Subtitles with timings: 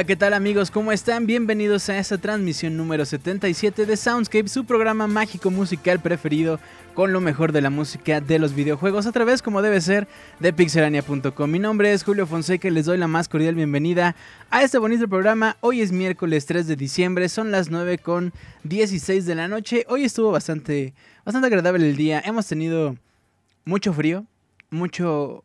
[0.00, 0.70] Hola, ¿qué tal amigos?
[0.70, 1.26] ¿Cómo están?
[1.26, 6.58] Bienvenidos a esta transmisión número 77 de Soundscape, su programa mágico musical preferido
[6.94, 10.08] con lo mejor de la música de los videojuegos a través, como debe ser,
[10.38, 11.50] de pixelania.com.
[11.50, 14.16] Mi nombre es Julio Fonseca y les doy la más cordial bienvenida
[14.48, 15.58] a este bonito programa.
[15.60, 18.32] Hoy es miércoles 3 de diciembre, son las 9 con
[18.64, 19.84] 16 de la noche.
[19.86, 20.94] Hoy estuvo bastante,
[21.26, 22.22] bastante agradable el día.
[22.24, 22.96] Hemos tenido
[23.66, 24.24] mucho frío,
[24.70, 25.44] mucho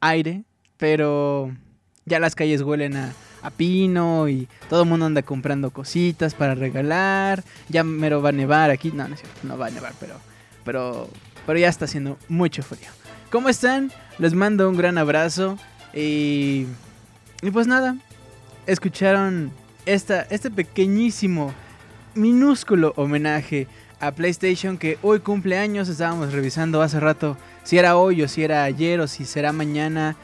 [0.00, 0.42] aire,
[0.76, 1.56] pero
[2.04, 6.54] ya las calles huelen a a pino y todo el mundo anda comprando cositas para
[6.54, 7.44] regalar.
[7.68, 8.92] Ya mero va a nevar aquí.
[8.92, 10.14] No, no es cierto, no va a nevar, pero,
[10.64, 11.08] pero,
[11.46, 12.88] pero ya está haciendo mucho frío.
[13.30, 13.92] ¿Cómo están?
[14.18, 15.58] Les mando un gran abrazo
[15.94, 16.66] y,
[17.42, 17.96] y pues nada,
[18.66, 19.52] escucharon
[19.86, 21.52] esta, este pequeñísimo,
[22.14, 23.66] minúsculo homenaje
[24.00, 25.88] a PlayStation que hoy cumple años.
[25.88, 30.16] Estábamos revisando hace rato si era hoy o si era ayer o si será mañana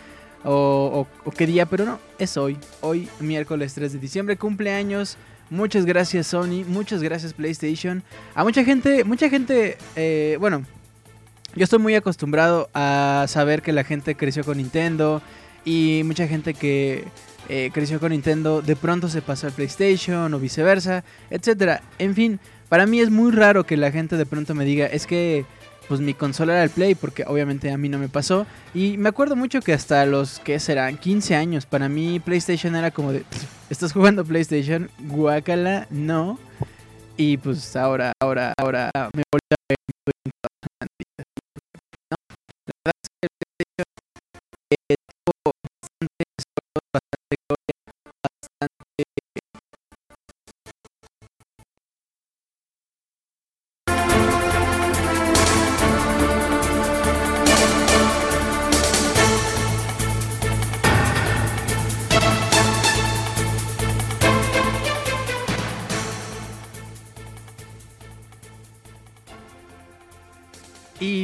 [0.45, 1.07] o,
[1.37, 5.17] qué día, pero no, es hoy, hoy miércoles 3 de diciembre, cumpleaños.
[5.51, 8.03] Muchas gracias Sony, muchas gracias PlayStation.
[8.35, 10.65] A mucha gente, mucha gente, eh, bueno,
[11.55, 15.23] yo estoy muy acostumbrado a saber que la gente creció con Nintendo
[15.65, 17.05] y mucha gente que
[17.49, 21.83] eh, creció con Nintendo de pronto se pasó al PlayStation o viceversa, etcétera.
[21.99, 25.07] En fin, para mí es muy raro que la gente de pronto me diga, es
[25.07, 25.45] que
[25.89, 28.47] pues mi consola era el Play, porque obviamente a mí no me pasó.
[28.75, 32.91] Y me acuerdo mucho que hasta los que serán 15 años, para mí PlayStation era
[32.91, 33.25] como de,
[33.71, 34.91] ¿estás jugando PlayStation?
[34.99, 36.39] Guácala, no.
[37.17, 39.79] Y pues ahora, ahora, ahora me volví a ver.
[42.11, 42.17] No,
[42.67, 43.87] la verdad es que PlayStation
[44.71, 46.25] eh, tuvo bastante,
[46.93, 47.37] bastante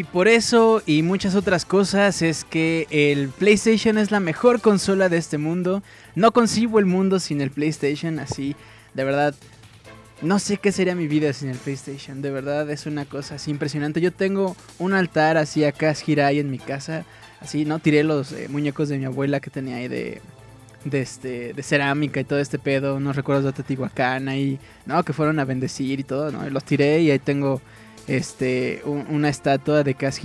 [0.00, 5.11] Y por eso y muchas otras cosas es que el PlayStation es la mejor consola
[5.11, 5.82] de este mundo.
[6.14, 8.56] No concibo el mundo sin el PlayStation, así,
[8.94, 9.35] de verdad.
[10.23, 13.50] No sé qué sería mi vida sin el PlayStation, de verdad es una cosa así
[13.50, 14.00] impresionante.
[14.00, 17.05] Yo tengo un altar así acá, Hirai en mi casa,
[17.41, 17.79] así, ¿no?
[17.79, 20.23] Tiré los eh, muñecos de mi abuela que tenía ahí de,
[20.87, 25.03] de, este, de cerámica y todo este pedo, unos recuerdos de Teotihuacán ahí, ¿no?
[25.03, 26.46] Que fueron a bendecir y todo, ¿no?
[26.46, 27.61] Y los tiré y ahí tengo
[28.10, 30.20] este, una estatua de Kaz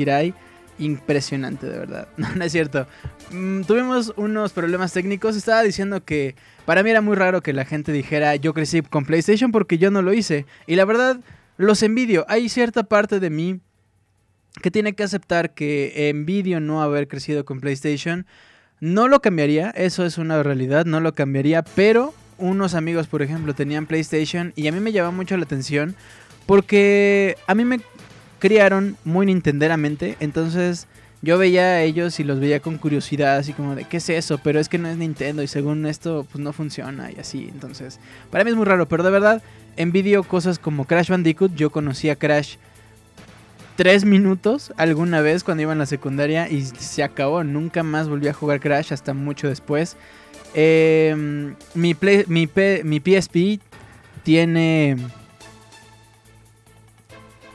[0.78, 2.08] Impresionante, de verdad.
[2.18, 2.88] No, no es cierto.
[3.32, 5.38] Mm, tuvimos unos problemas técnicos.
[5.38, 6.36] Estaba diciendo que
[6.66, 9.92] para mí era muy raro que la gente dijera yo crecí con PlayStation porque yo
[9.92, 10.46] no lo hice.
[10.68, 11.20] Y la verdad,
[11.58, 12.26] los envidio.
[12.28, 13.62] Hay cierta parte de mí
[14.62, 18.26] que tiene que aceptar que envidio no haber crecido con PlayStation.
[18.82, 23.54] No lo cambiaría, eso es una realidad, no lo cambiaría, pero unos amigos, por ejemplo,
[23.54, 25.96] tenían PlayStation y a mí me llamaba mucho la atención
[26.46, 27.80] porque a mí me
[28.40, 30.88] criaron muy nintenderamente, entonces
[31.22, 34.38] yo veía a ellos y los veía con curiosidad, así como de, ¿qué es eso?
[34.38, 37.50] Pero es que no es Nintendo y según esto, pues no funciona y así.
[37.52, 38.00] Entonces,
[38.30, 39.42] para mí es muy raro, pero de verdad,
[39.76, 41.56] envidio cosas como Crash Bandicoot.
[41.56, 42.58] Yo conocí a Crash
[43.76, 47.44] tres minutos alguna vez cuando iba en la secundaria y se acabó.
[47.44, 49.98] Nunca más volví a jugar Crash hasta mucho después.
[50.54, 51.96] Em, mi,
[52.28, 52.50] mi,
[52.84, 53.60] mi PSP
[54.24, 54.96] tiene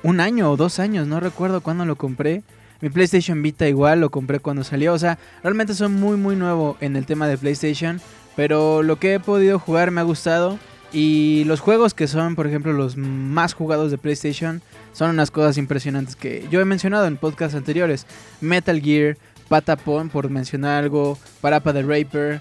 [0.02, 2.43] un año o dos años, no recuerdo cuándo lo compré.
[2.81, 4.94] Mi PlayStation Vita igual lo compré cuando salió.
[4.94, 8.00] O sea, realmente soy muy muy nuevo en el tema de PlayStation.
[8.37, 10.58] Pero lo que he podido jugar me ha gustado.
[10.93, 14.61] Y los juegos que son, por ejemplo, los más jugados de PlayStation,
[14.93, 18.06] son unas cosas impresionantes que yo he mencionado en podcasts anteriores.
[18.41, 19.17] Metal Gear,
[19.49, 22.41] Patapon, por mencionar algo, Parapa the Raper,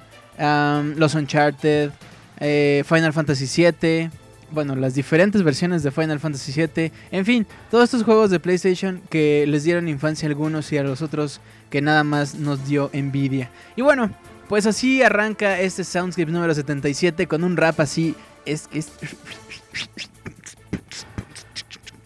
[0.97, 1.91] los Uncharted,
[2.39, 4.09] eh, Final Fantasy VII,
[4.51, 9.01] bueno, las diferentes versiones de Final Fantasy VII, en fin, todos estos juegos de PlayStation
[9.09, 12.89] que les dieron infancia a algunos y a los otros que nada más nos dio
[12.93, 13.49] envidia.
[13.75, 14.11] Y bueno,
[14.47, 18.15] pues así arranca este Soundscape número 77 con un rap así,
[18.45, 18.91] es, es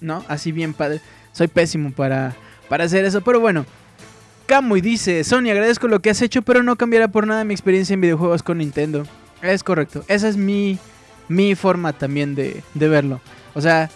[0.01, 0.23] ¿no?
[0.27, 1.01] Así bien padre.
[1.31, 2.35] Soy pésimo para,
[2.69, 3.65] para hacer eso, pero bueno.
[4.75, 7.93] y dice, Sony, agradezco lo que has hecho, pero no cambiará por nada mi experiencia
[7.93, 9.03] en videojuegos con Nintendo.
[9.41, 10.77] Es correcto, esa es mi
[11.27, 13.21] mi forma también de, verlo.
[13.53, 13.89] O sea,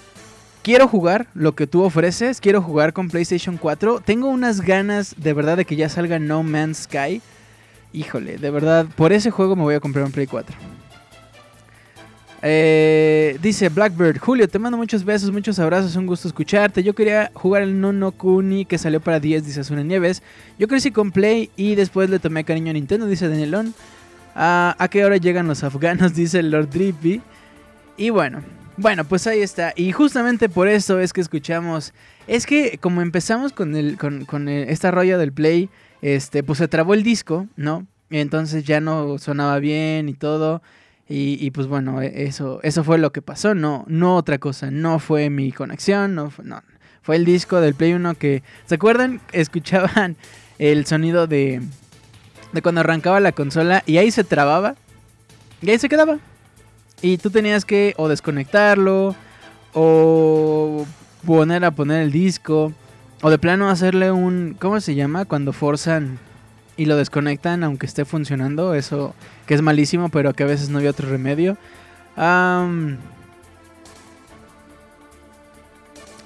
[0.63, 4.01] quiero jugar lo que tú ofreces, quiero jugar con PlayStation 4.
[4.05, 7.21] Tengo unas ganas de verdad de que ya salga No Man's Sky.
[7.93, 10.55] Híjole, de verdad, por ese juego me voy a comprar un Play 4.
[12.43, 16.83] Eh, dice Blackbird, Julio, te mando muchos besos, muchos abrazos, un gusto escucharte.
[16.83, 20.21] Yo quería jugar el No Kuni que salió para 10, dice Azuna Nieves.
[20.59, 23.73] Yo crecí con Play y después le tomé cariño a Nintendo, dice Danielón.
[24.39, 26.13] ¿A qué hora llegan los afganos?
[26.15, 27.21] Dice Lord Drippy.
[27.97, 28.43] Y bueno,
[28.77, 29.73] bueno, pues ahí está.
[29.75, 31.93] Y justamente por eso es que escuchamos.
[32.27, 35.69] Es que como empezamos con el, con, con esta rollo del play,
[36.03, 37.87] este, pues se trabó el disco, ¿no?
[38.11, 40.61] Entonces ya no sonaba bien y todo.
[41.09, 44.99] Y, pues bueno, e, eso, eso fue lo que pasó, no, no otra cosa, no
[44.99, 46.61] fue mi conexión, no fue, no,
[47.01, 49.21] fue el disco del Play 1 que, ¿se acuerdan?
[49.31, 50.17] Escuchaban
[50.59, 51.61] el sonido de,
[52.51, 54.75] de cuando arrancaba la consola y ahí se trababa
[55.61, 56.19] y ahí se quedaba.
[57.01, 59.15] Y tú tenías que o desconectarlo
[59.73, 60.85] o
[61.25, 62.73] poner a poner el disco
[63.21, 65.25] o de plano hacerle un, ¿cómo se llama?
[65.25, 66.19] Cuando forzan
[66.77, 70.77] y lo desconectan aunque esté funcionando, eso que es malísimo, pero que a veces no
[70.77, 71.57] había otro remedio.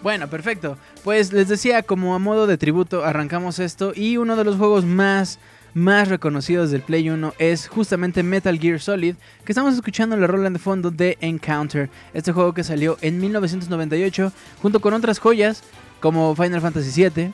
[0.04, 0.78] Bueno, perfecto.
[1.04, 4.84] Pues les decía, como a modo de tributo, arrancamos esto y uno de los juegos
[4.84, 5.40] más
[5.74, 10.50] más reconocidos del Play 1 es justamente Metal Gear Solid, que estamos escuchando la rola
[10.50, 15.63] de fondo de Encounter, este juego que salió en 1998 junto con otras joyas
[16.00, 17.34] como Final Fantasy VII,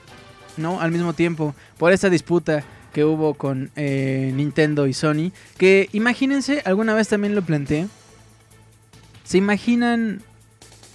[0.58, 0.82] ¿no?
[0.82, 2.64] Al mismo tiempo, por esta disputa
[2.94, 5.32] que hubo con eh, Nintendo y Sony.
[5.58, 7.88] Que imagínense, alguna vez también lo planteé.
[9.24, 10.22] ¿Se imaginan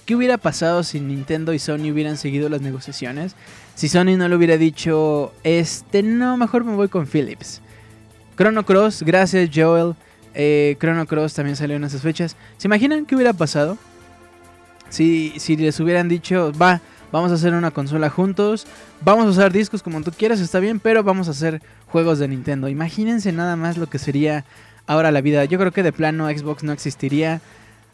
[0.05, 3.35] qué hubiera pasado si Nintendo y Sony hubieran seguido las negociaciones?
[3.75, 7.61] Si Sony no le hubiera dicho, este, no, mejor me voy con Philips.
[8.37, 9.95] Chrono Cross, gracias Joel.
[10.35, 12.35] Eh, Chrono Cross también salió en esas fechas.
[12.57, 13.77] ¿Se imaginan qué hubiera pasado?
[14.89, 18.67] Si, si les hubieran dicho, va, vamos a hacer una consola juntos,
[19.01, 22.27] vamos a usar discos como tú quieras, está bien, pero vamos a hacer juegos de
[22.27, 22.69] Nintendo.
[22.69, 24.45] Imagínense nada más lo que sería
[24.85, 25.45] ahora la vida.
[25.45, 27.41] Yo creo que de plano Xbox no existiría.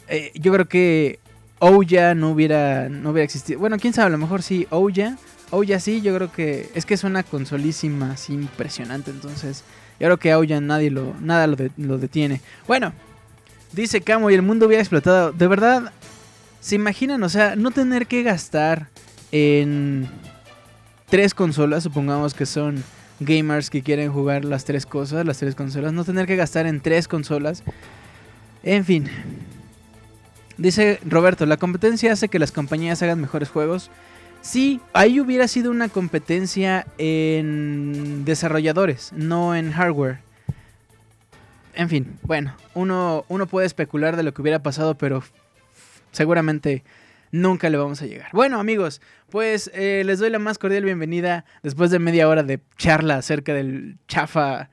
[0.07, 1.19] Eh, yo creo que
[1.59, 3.59] Ouya no hubiera, no hubiera existido.
[3.59, 5.17] Bueno, quién sabe, a lo mejor sí, Ouya.
[5.51, 9.11] Ouya sí, yo creo que es que es una consolísima así impresionante.
[9.11, 9.63] Entonces,
[9.99, 12.41] yo creo que Ouya nadie lo, nada lo, lo detiene.
[12.67, 12.93] Bueno,
[13.71, 15.31] dice Camo y el mundo hubiera explotado.
[15.31, 15.91] De verdad,
[16.61, 17.23] ¿se imaginan?
[17.23, 18.87] O sea, no tener que gastar
[19.31, 20.07] en
[21.07, 22.83] tres consolas, supongamos que son
[23.19, 26.81] gamers que quieren jugar las tres cosas, las tres consolas, no tener que gastar en
[26.81, 27.63] tres consolas.
[28.63, 29.09] En fin.
[30.57, 33.89] Dice Roberto, la competencia hace que las compañías hagan mejores juegos.
[34.41, 40.19] Sí, ahí hubiera sido una competencia en desarrolladores, no en hardware.
[41.73, 45.23] En fin, bueno, uno, uno puede especular de lo que hubiera pasado, pero
[46.11, 46.83] seguramente
[47.31, 48.29] nunca le vamos a llegar.
[48.33, 52.59] Bueno, amigos, pues eh, les doy la más cordial bienvenida después de media hora de
[52.77, 54.69] charla acerca del chafa.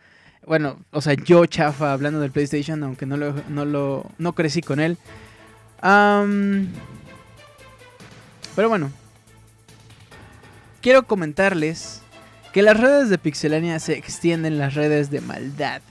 [0.47, 4.63] Bueno, o sea, yo chafa hablando del PlayStation, aunque no lo, no lo no crecí
[4.63, 4.97] con él.
[5.81, 6.69] pero
[8.69, 8.93] bueno,
[10.81, 12.03] quiero comentarles
[12.53, 15.83] que las redes de Pixelania se extienden las redes de maldad.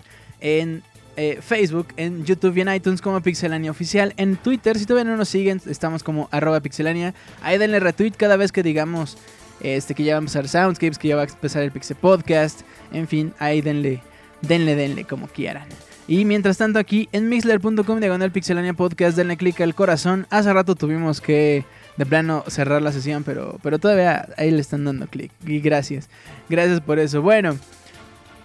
[0.42, 0.84] En
[1.18, 4.14] eh, Facebook, en YouTube y en iTunes como Pixelania Oficial.
[4.18, 7.14] En Twitter, si todavía no nos siguen, estamos como arroba pixelania.
[7.42, 9.18] Ahí denle retweet cada vez que digamos
[9.62, 12.62] este, que ya va a empezar Soundscapes, que ya va a empezar el Pixel Podcast.
[12.92, 14.02] En fin, ahí denle,
[14.42, 15.68] denle, denle como quieran.
[16.08, 20.28] Y mientras tanto aquí en mixler.com diagonal pixelania podcast, denle clic al corazón.
[20.30, 21.64] Hace rato tuvimos que
[21.98, 25.32] de plano cerrar la sesión, pero, pero todavía ahí le están dando clic.
[25.46, 26.10] Y gracias,
[26.50, 27.22] gracias por eso.
[27.22, 27.58] Bueno,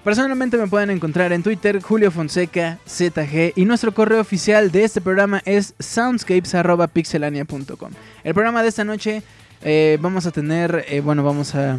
[0.05, 5.03] Personalmente me pueden encontrar en Twitter Julio Fonseca ZG y nuestro correo oficial de este
[5.03, 7.91] programa es soundscapes.pixelania.com.
[8.25, 9.23] El programa de esta noche
[9.61, 11.79] eh, vamos a tener, eh, bueno, vamos a,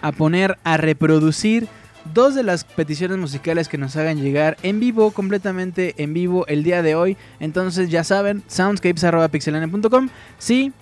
[0.00, 1.68] a poner a reproducir
[2.14, 6.62] dos de las peticiones musicales que nos hagan llegar en vivo, completamente en vivo el
[6.62, 7.16] día de hoy.
[7.40, 10.08] Entonces ya saben, soundscapes.pixelania.com.
[10.38, 10.72] Sí.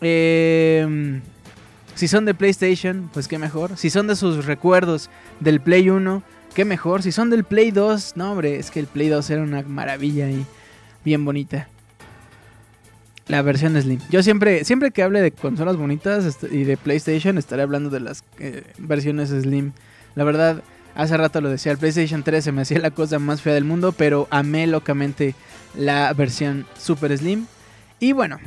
[0.00, 1.20] Eh,
[1.94, 3.76] si son de PlayStation, pues qué mejor.
[3.76, 6.22] Si son de sus recuerdos del Play 1,
[6.54, 7.02] qué mejor.
[7.02, 10.30] Si son del Play 2, no hombre, es que el Play 2 era una maravilla
[10.30, 10.46] y
[11.04, 11.68] bien bonita.
[13.28, 14.00] La versión Slim.
[14.10, 18.24] Yo siempre, siempre que hable de consolas bonitas y de PlayStation, estaré hablando de las
[18.38, 19.72] eh, versiones Slim.
[20.14, 20.62] La verdad,
[20.94, 23.64] hace rato lo decía, el PlayStation 3 se me hacía la cosa más fea del
[23.64, 25.34] mundo, pero amé locamente
[25.74, 27.46] la versión Super Slim.
[27.98, 28.38] Y bueno,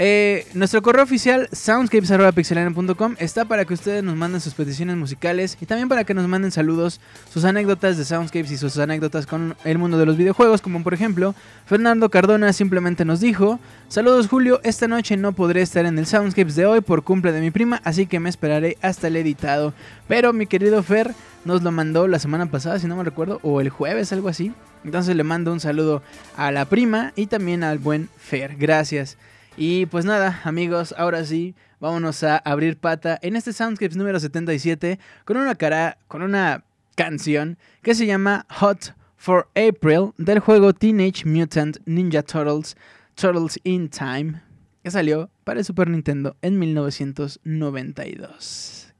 [0.00, 5.66] eh, nuestro correo oficial soundscapes.pixelania.com está para que ustedes nos manden sus peticiones musicales y
[5.66, 7.00] también para que nos manden saludos,
[7.32, 10.94] sus anécdotas de Soundscapes y sus anécdotas con el mundo de los videojuegos, como por
[10.94, 11.34] ejemplo,
[11.66, 16.54] Fernando Cardona simplemente nos dijo, saludos Julio, esta noche no podré estar en el Soundscapes
[16.54, 19.74] de hoy por cumple de mi prima, así que me esperaré hasta el editado.
[20.06, 21.12] Pero mi querido Fer
[21.44, 24.52] nos lo mandó la semana pasada, si no me recuerdo, o el jueves, algo así.
[24.84, 26.04] Entonces le mando un saludo
[26.36, 28.56] a la prima y también al buen Fer.
[28.56, 29.18] Gracias.
[29.60, 35.00] Y pues nada, amigos, ahora sí, vámonos a abrir pata en este Soundscapes número 77
[35.24, 36.62] con una cara, con una
[36.94, 42.76] canción que se llama Hot for April del juego Teenage Mutant Ninja Turtles
[43.16, 44.40] Turtles in Time
[44.84, 48.94] que salió para el Super Nintendo en 1992.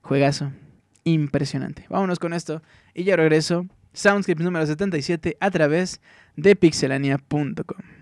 [0.00, 0.50] Juegazo,
[1.04, 1.84] impresionante.
[1.90, 2.62] Vámonos con esto
[2.94, 3.66] y ya regreso.
[3.92, 6.00] Soundscapes número 77 a través
[6.36, 7.93] de pixelania.com.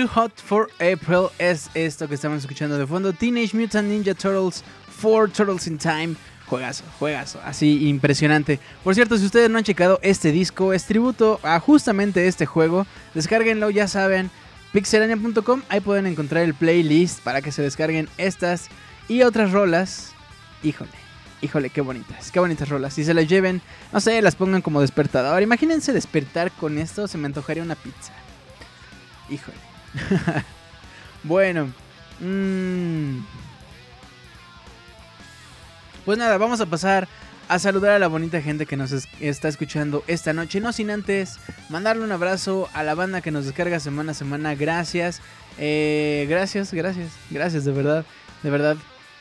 [0.00, 3.12] Too Hot for April es esto que estamos escuchando de fondo.
[3.12, 4.64] Teenage Mutant Ninja Turtles
[5.02, 6.16] 4 Turtles in Time.
[6.46, 8.58] Juegazo, juegazo, así impresionante.
[8.82, 12.86] Por cierto, si ustedes no han checado este disco, es tributo a justamente este juego.
[13.12, 14.30] Descárguenlo, ya saben,
[14.72, 15.60] pixelania.com.
[15.68, 18.68] Ahí pueden encontrar el playlist para que se descarguen estas
[19.06, 20.12] y otras rolas.
[20.62, 20.92] Híjole,
[21.42, 22.94] híjole, qué bonitas, qué bonitas rolas.
[22.94, 23.60] Si se las lleven,
[23.92, 25.42] no sé, las pongan como despertador.
[25.42, 28.14] Imagínense despertar con esto, se me antojaría una pizza.
[29.28, 29.69] Híjole.
[31.22, 31.72] bueno.
[32.20, 33.20] Mmm,
[36.04, 37.08] Pues nada, vamos a pasar
[37.48, 40.60] a saludar a la bonita gente que nos está escuchando esta noche.
[40.60, 44.54] No sin antes mandarle un abrazo a la banda que nos descarga semana a semana.
[44.54, 45.20] Gracias.
[45.58, 48.04] Eh, gracias, gracias, gracias, de verdad.
[48.42, 48.76] De verdad,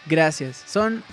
[0.06, 0.64] gracias.
[0.68, 1.04] Son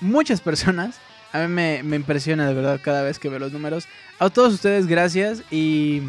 [0.00, 0.96] muchas personas.
[1.32, 3.86] A mí me, me impresiona de verdad cada vez que veo los números.
[4.20, 5.42] A todos ustedes, gracias.
[5.50, 6.02] Y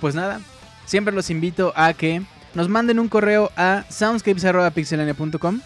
[0.00, 0.40] pues nada,
[0.84, 2.22] siempre los invito a que
[2.54, 5.60] nos manden un correo a soundscapes.pixelania.com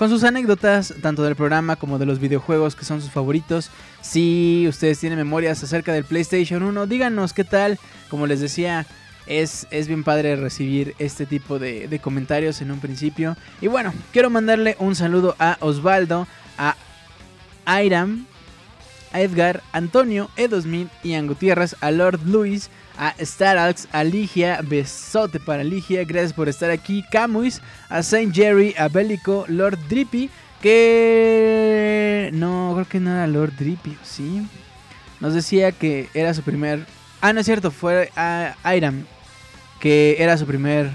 [0.00, 3.70] con sus anécdotas, tanto del programa como de los videojuegos que son sus favoritos.
[4.00, 7.78] Si ustedes tienen memorias acerca del PlayStation 1, díganos qué tal.
[8.08, 8.86] Como les decía,
[9.26, 13.36] es, es bien padre recibir este tipo de, de comentarios en un principio.
[13.60, 16.76] Y bueno, quiero mandarle un saludo a Osvaldo, a
[17.66, 18.24] Airam,
[19.12, 25.64] a Edgar, Antonio, E2000, Ian Gutiérrez, a Lord Luis, a Starax, a Ligia, besote para
[25.64, 32.72] Ligia, gracias por estar aquí, Camuis, a Saint Jerry, a Bélico, Lord Drippy, que no,
[32.74, 34.46] creo que no era Lord Drippy, ¿sí?
[35.20, 36.86] Nos decía que era su primer...
[37.20, 39.04] Ah, no es cierto, fue a Iram,
[39.80, 40.90] que era su primer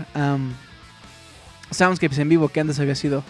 [1.72, 3.24] Soundscapes en vivo, que antes había sido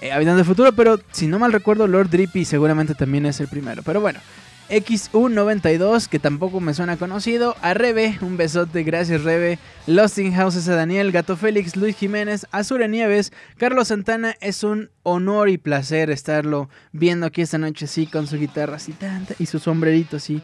[0.00, 3.48] eh, Habitando del Futuro, pero si no mal recuerdo, Lord Drippy seguramente también es el
[3.48, 3.82] primero.
[3.82, 4.20] Pero bueno,
[4.68, 7.56] XU92, que tampoco me suena conocido.
[7.62, 9.58] A Rebe, un besote, gracias Rebe.
[9.86, 14.34] Lost in Houses a Daniel, Gato Félix, Luis Jiménez, Azure Nieves, Carlos Santana.
[14.40, 18.94] Es un honor y placer estarlo viendo aquí esta noche así con su guitarra así
[19.38, 20.42] y su sombrerito así.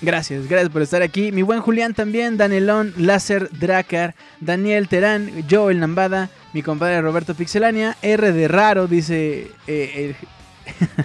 [0.00, 1.32] Gracias, gracias por estar aquí.
[1.32, 7.96] Mi buen Julián también, Danielón, Láser, Dracar, Daniel Terán, Joel Nambada, mi compadre Roberto Pixelania,
[8.00, 10.14] R de Raro, dice eh,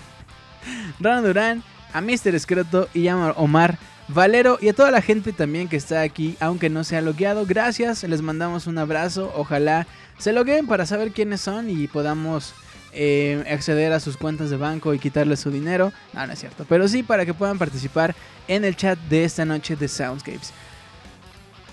[1.00, 2.36] Rano Durán, a Mr.
[2.36, 3.80] Escroto y a Omar
[4.10, 7.46] Valero y a toda la gente también que está aquí, aunque no se ha logueado.
[7.48, 9.34] Gracias, les mandamos un abrazo.
[9.36, 9.88] Ojalá
[10.20, 12.54] se loguen para saber quiénes son y podamos
[12.94, 15.92] eh, acceder a sus cuentas de banco y quitarles su dinero.
[16.14, 16.66] No, no es cierto.
[16.68, 18.16] Pero sí para que puedan participar
[18.48, 20.54] en el chat de esta noche de Soundscapes.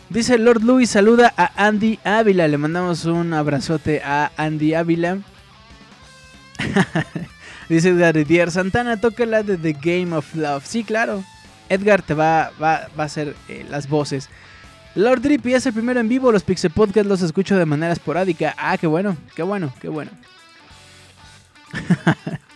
[0.08, 2.48] Dice Lord Louis, saluda a Andy Ávila.
[2.48, 5.18] Le mandamos un abrazote a Andy Ávila.
[7.68, 10.64] Dice Edgar Didier, Santana, toca la de The Game of Love.
[10.66, 11.22] Sí, claro.
[11.68, 14.28] Edgar te va, va, a hacer eh, las voces.
[14.96, 16.32] Lord Drippy es el primero en vivo.
[16.32, 18.56] Los Pixel Podcast los escucho de manera esporádica.
[18.58, 20.10] Ah, qué bueno, qué bueno, qué bueno.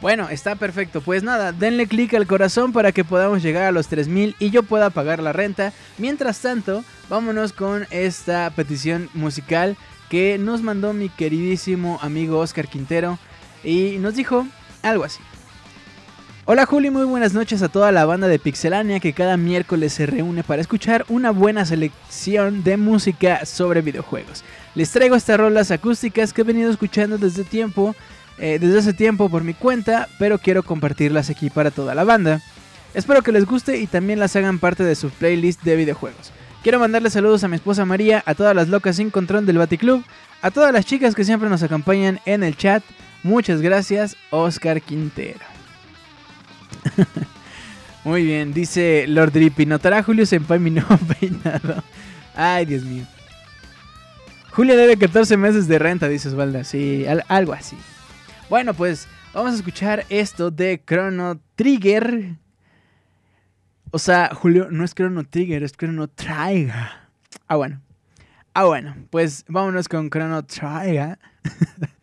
[0.00, 1.00] Bueno, está perfecto.
[1.00, 4.62] Pues nada, denle clic al corazón para que podamos llegar a los 3000 y yo
[4.62, 5.72] pueda pagar la renta.
[5.98, 9.76] Mientras tanto, vámonos con esta petición musical
[10.08, 13.18] que nos mandó mi queridísimo amigo Oscar Quintero
[13.64, 14.46] y nos dijo
[14.82, 15.20] algo así.
[16.48, 20.06] Hola Juli, muy buenas noches a toda la banda de Pixelania que cada miércoles se
[20.06, 24.44] reúne para escuchar una buena selección de música sobre videojuegos.
[24.76, 27.96] Les traigo estas rolas acústicas que he venido escuchando desde tiempo,
[28.38, 32.40] eh, desde hace tiempo por mi cuenta, pero quiero compartirlas aquí para toda la banda.
[32.94, 36.30] Espero que les guste y también las hagan parte de su playlist de videojuegos.
[36.62, 40.04] Quiero mandarle saludos a mi esposa María, a todas las locas sin control del Baticlub,
[40.42, 42.84] a todas las chicas que siempre nos acompañan en el chat.
[43.24, 45.55] Muchas gracias, Oscar Quintero.
[48.04, 49.66] Muy bien, dice Lord Drippy.
[49.66, 51.82] ¿Notará Julio Senpai mi nuevo peinado?
[52.34, 53.04] Ay, Dios mío.
[54.52, 56.62] Julio debe 14 meses de renta, dice Osvaldo.
[56.64, 57.76] Sí, algo así.
[58.48, 62.36] Bueno, pues vamos a escuchar esto de Chrono Trigger.
[63.90, 66.88] O sea, Julio, no es Chrono Trigger, es Chrono Trigger.
[67.48, 67.80] Ah, bueno.
[68.54, 71.18] Ah, bueno, pues vámonos con Chrono Trigger.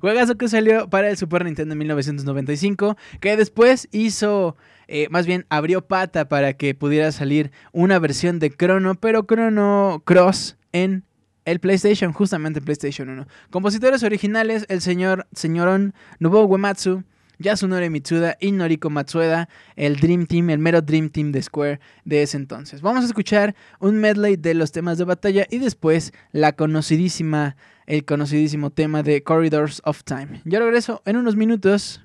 [0.00, 4.56] Juegazo que salió para el Super Nintendo en 1995, que después hizo,
[4.88, 10.02] eh, más bien abrió pata para que pudiera salir una versión de Chrono, pero Chrono
[10.04, 11.04] Cross en
[11.44, 13.26] el PlayStation, justamente PlayStation 1.
[13.50, 17.02] Compositores originales, el señor señorón Nobuo Uematsu,
[17.40, 22.22] Yasunori Mitsuda y Noriko Matsueda, el Dream Team, el mero Dream Team de Square de
[22.22, 22.82] ese entonces.
[22.82, 27.56] Vamos a escuchar un medley de los temas de batalla y después la conocidísima
[27.90, 30.42] el conocidísimo tema de Corridors of Time.
[30.44, 32.00] Yo regreso en unos minutos.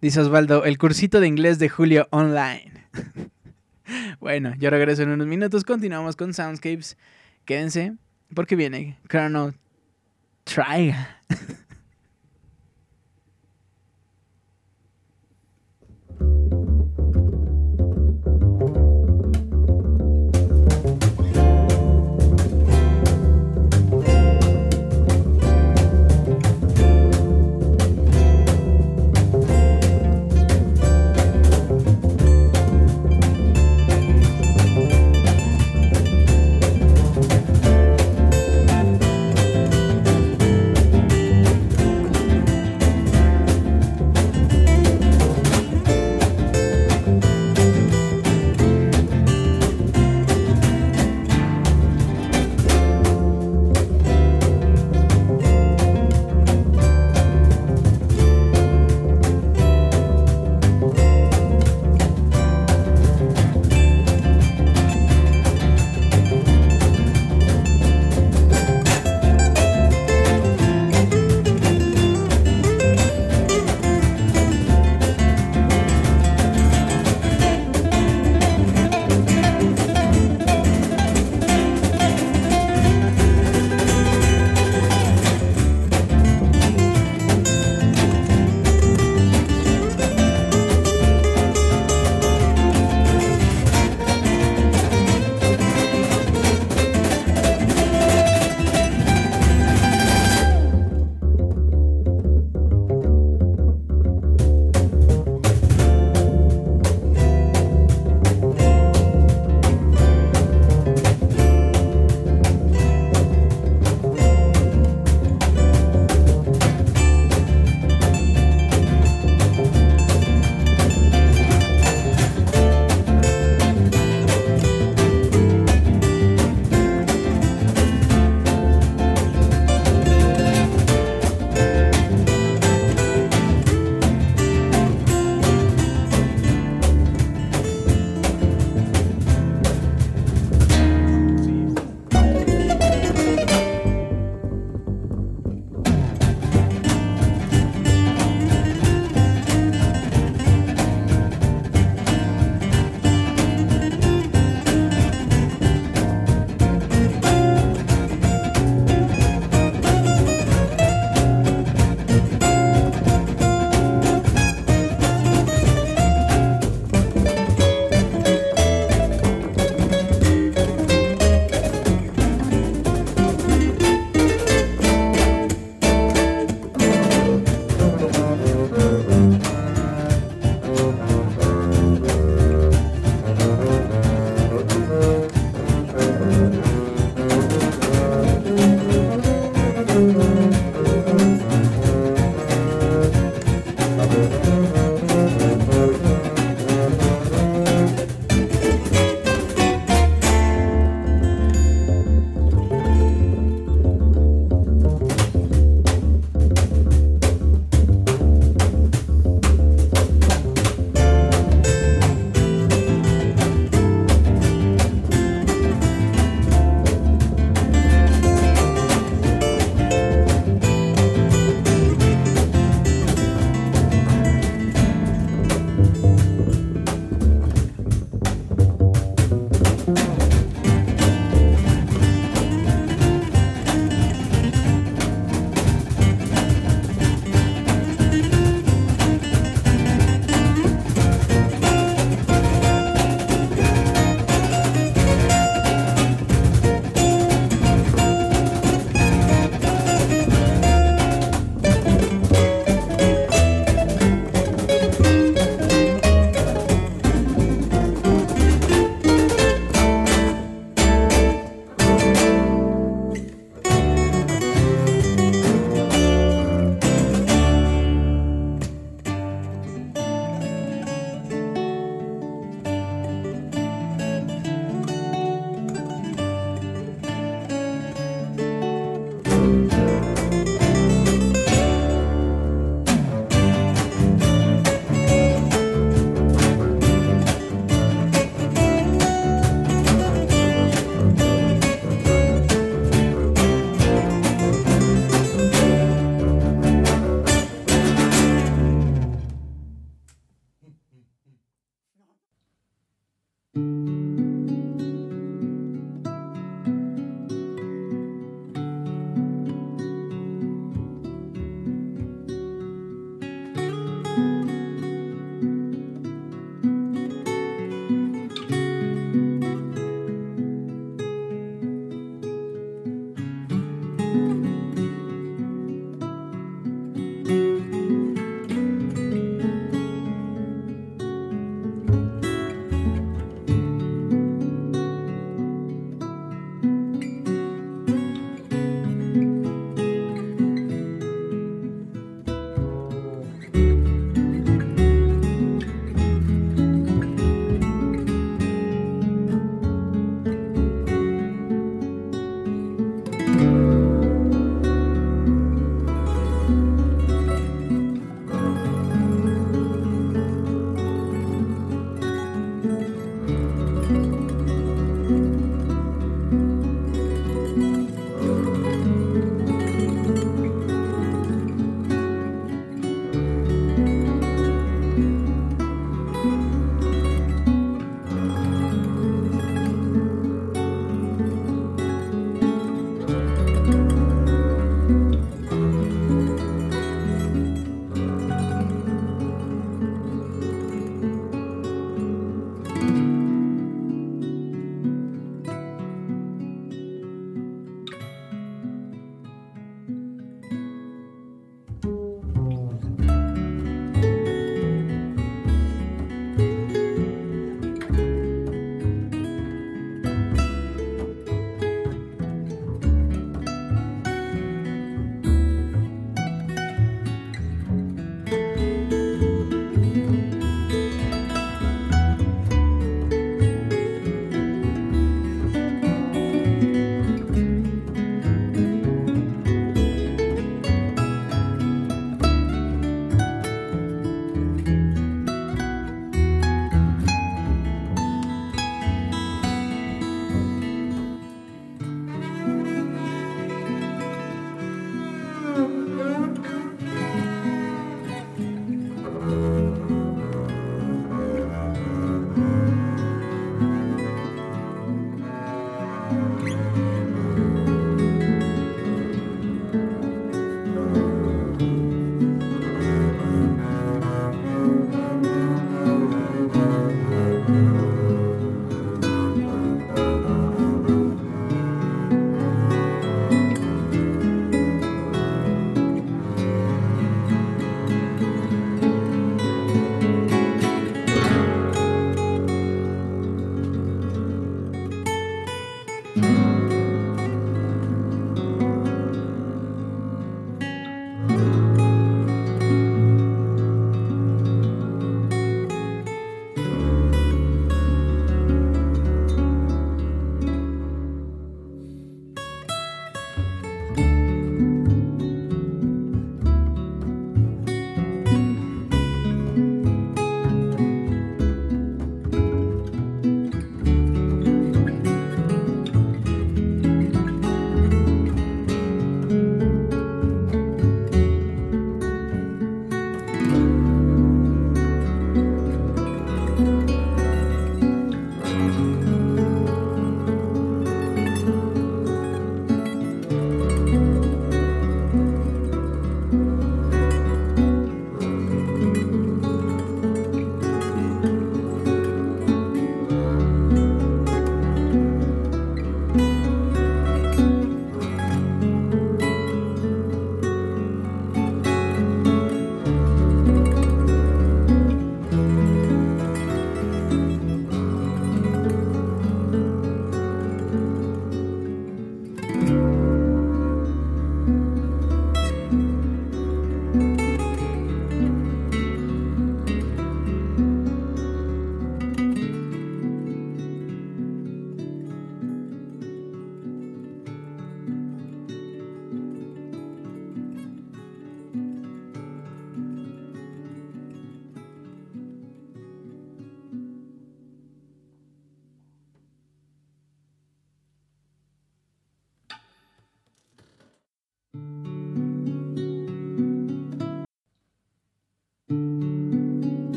[0.00, 2.86] Dice Osvaldo, el cursito de inglés de Julio online.
[4.20, 5.64] bueno, yo regreso en unos minutos.
[5.64, 6.96] Continuamos con Soundscapes.
[7.44, 7.96] Quédense,
[8.32, 9.52] porque viene Chrono
[10.44, 10.94] Trigger.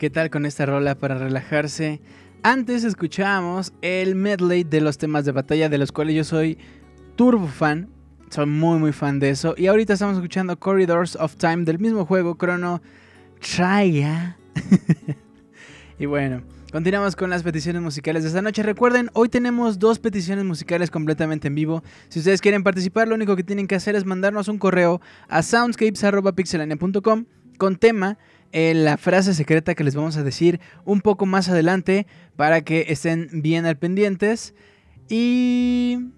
[0.00, 2.00] ¿Qué tal con esta rola para relajarse?
[2.42, 6.56] Antes escuchábamos el medley de los temas de batalla de los cuales yo soy
[7.16, 7.90] turbo fan.
[8.30, 9.54] Soy muy muy fan de eso.
[9.58, 12.80] Y ahorita estamos escuchando Corridors of Time del mismo juego, Chrono
[13.40, 14.36] Trigger.
[15.98, 18.62] y bueno, continuamos con las peticiones musicales de esta noche.
[18.62, 21.82] Recuerden, hoy tenemos dos peticiones musicales completamente en vivo.
[22.08, 25.42] Si ustedes quieren participar, lo único que tienen que hacer es mandarnos un correo a
[25.42, 27.26] soundscapes.pixelania.com
[27.58, 28.16] con tema
[28.52, 33.28] la frase secreta que les vamos a decir un poco más adelante para que estén
[33.32, 34.54] bien al pendientes
[35.08, 36.10] y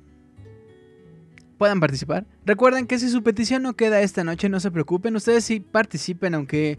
[1.58, 2.26] puedan participar.
[2.44, 6.34] Recuerden que si su petición no queda esta noche, no se preocupen, ustedes sí participen
[6.34, 6.78] aunque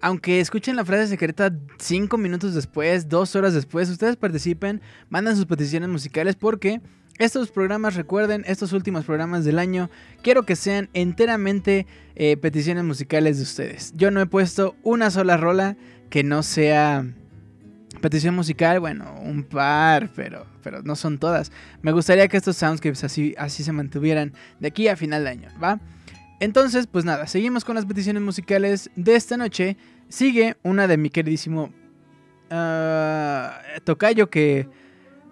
[0.00, 5.46] aunque escuchen la frase secreta cinco minutos después, dos horas después, ustedes participen, mandan sus
[5.46, 6.82] peticiones musicales porque
[7.18, 9.90] estos programas, recuerden, estos últimos programas del año,
[10.22, 13.92] quiero que sean enteramente eh, peticiones musicales de ustedes.
[13.96, 15.76] Yo no he puesto una sola rola
[16.10, 17.06] que no sea
[18.00, 21.52] petición musical, bueno, un par, pero, pero no son todas.
[21.82, 25.48] Me gustaría que estos soundscapes así, así se mantuvieran de aquí a final de año,
[25.62, 25.80] ¿va?
[26.38, 29.76] Entonces, pues nada, seguimos con las peticiones musicales de esta noche.
[30.08, 31.72] Sigue una de mi queridísimo
[32.50, 34.68] ah, Tocayo que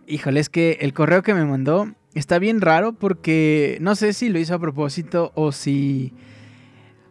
[0.06, 4.28] Híjole, es que el correo que me mandó está bien raro porque no sé si
[4.28, 6.12] lo hizo a propósito o si...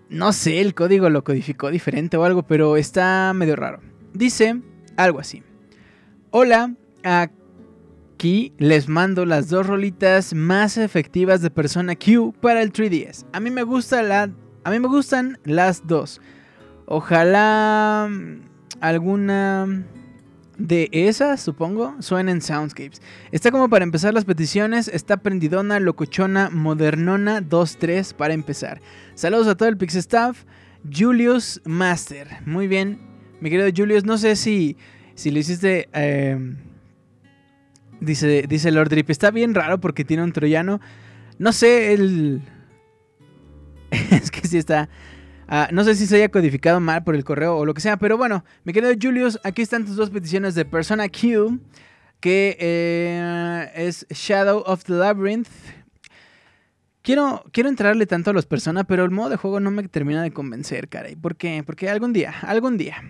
[0.09, 3.79] No sé, el código lo codificó diferente o algo, pero está medio raro.
[4.13, 4.61] Dice
[4.95, 5.41] algo así.
[6.29, 13.25] Hola, aquí les mando las dos rolitas más efectivas de Persona Q para el 3DS.
[13.33, 14.29] A mí me gusta la
[14.65, 16.21] a mí me gustan las dos.
[16.85, 18.09] Ojalá
[18.79, 19.85] alguna
[20.57, 23.01] de esas, supongo, suenan soundscapes.
[23.31, 28.81] Está como para empezar las peticiones, está prendidona, locochona, modernona 2-3 para empezar.
[29.15, 30.43] Saludos a todo el Pix Staff.
[30.91, 32.27] Julius Master.
[32.45, 32.99] Muy bien,
[33.39, 34.77] mi querido Julius, no sé si,
[35.15, 35.89] si lo hiciste...
[35.93, 36.57] Em,
[37.99, 40.81] dice, dice Lord Drip, está bien raro porque tiene un troyano.
[41.39, 42.41] No sé, el...
[44.11, 44.89] es que sí está...
[45.55, 47.97] Ah, no sé si se haya codificado mal por el correo o lo que sea,
[47.97, 51.59] pero bueno, mi querido Julius, aquí están tus dos peticiones de Persona Q,
[52.19, 55.47] que eh, es Shadow of the Labyrinth.
[57.03, 60.23] Quiero, quiero entrarle tanto a los Persona, pero el modo de juego no me termina
[60.23, 61.15] de convencer, caray.
[61.15, 61.61] ¿Por qué?
[61.63, 63.03] Porque algún día, algún día.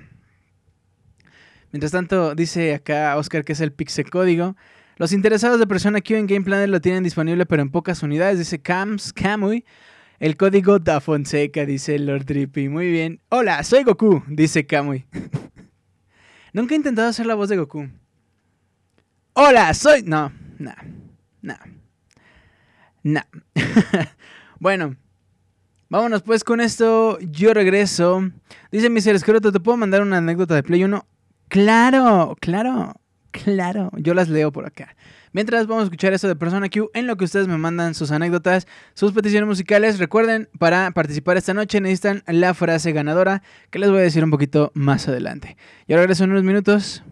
[1.72, 4.58] Mientras tanto, dice acá Oscar que es el Pixel Código.
[4.98, 8.38] Los interesados de Persona Q en Game Planner lo tienen disponible, pero en pocas unidades.
[8.38, 9.64] Dice Cams, Kamui.
[10.24, 12.70] El código da Fonseca, dice Lord Drippy.
[12.70, 13.20] Muy bien.
[13.28, 15.06] Hola, soy Goku, dice Kamui.
[16.54, 17.90] Nunca he intentado hacer la voz de Goku.
[19.34, 20.04] Hola, soy...
[20.04, 20.72] No, no,
[21.42, 21.56] no.
[23.04, 23.20] No.
[24.62, 24.96] bueno,
[25.90, 27.20] vámonos pues con esto.
[27.20, 28.32] Yo regreso.
[28.72, 31.06] Dice ser escroto, ¿te puedo mandar una anécdota de Play 1?
[31.50, 32.94] Claro, claro,
[33.32, 33.92] claro.
[33.98, 34.96] Yo las leo por acá.
[35.34, 38.12] Mientras vamos a escuchar eso de Persona Q en lo que ustedes me mandan sus
[38.12, 39.98] anécdotas, sus peticiones musicales.
[39.98, 44.30] Recuerden, para participar esta noche necesitan la frase ganadora que les voy a decir un
[44.30, 45.58] poquito más adelante.
[45.88, 47.04] Y ahora regreso en unos minutos.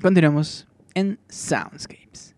[0.00, 2.33] Continuamos en Soundscapes.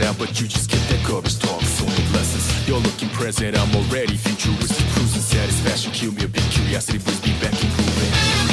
[0.00, 1.62] it out, but you just get that garbage talk.
[1.62, 2.68] So many lessons.
[2.68, 4.86] You're looking present, I'm already futuristic.
[4.92, 6.42] Cruising satisfaction, kill me a bit.
[6.50, 8.48] Curiosity brings me back in grooving.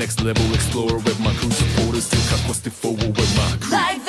[0.00, 3.76] next level explorer with my crew supporters still got quested forward with my crew.
[3.76, 3.99] Like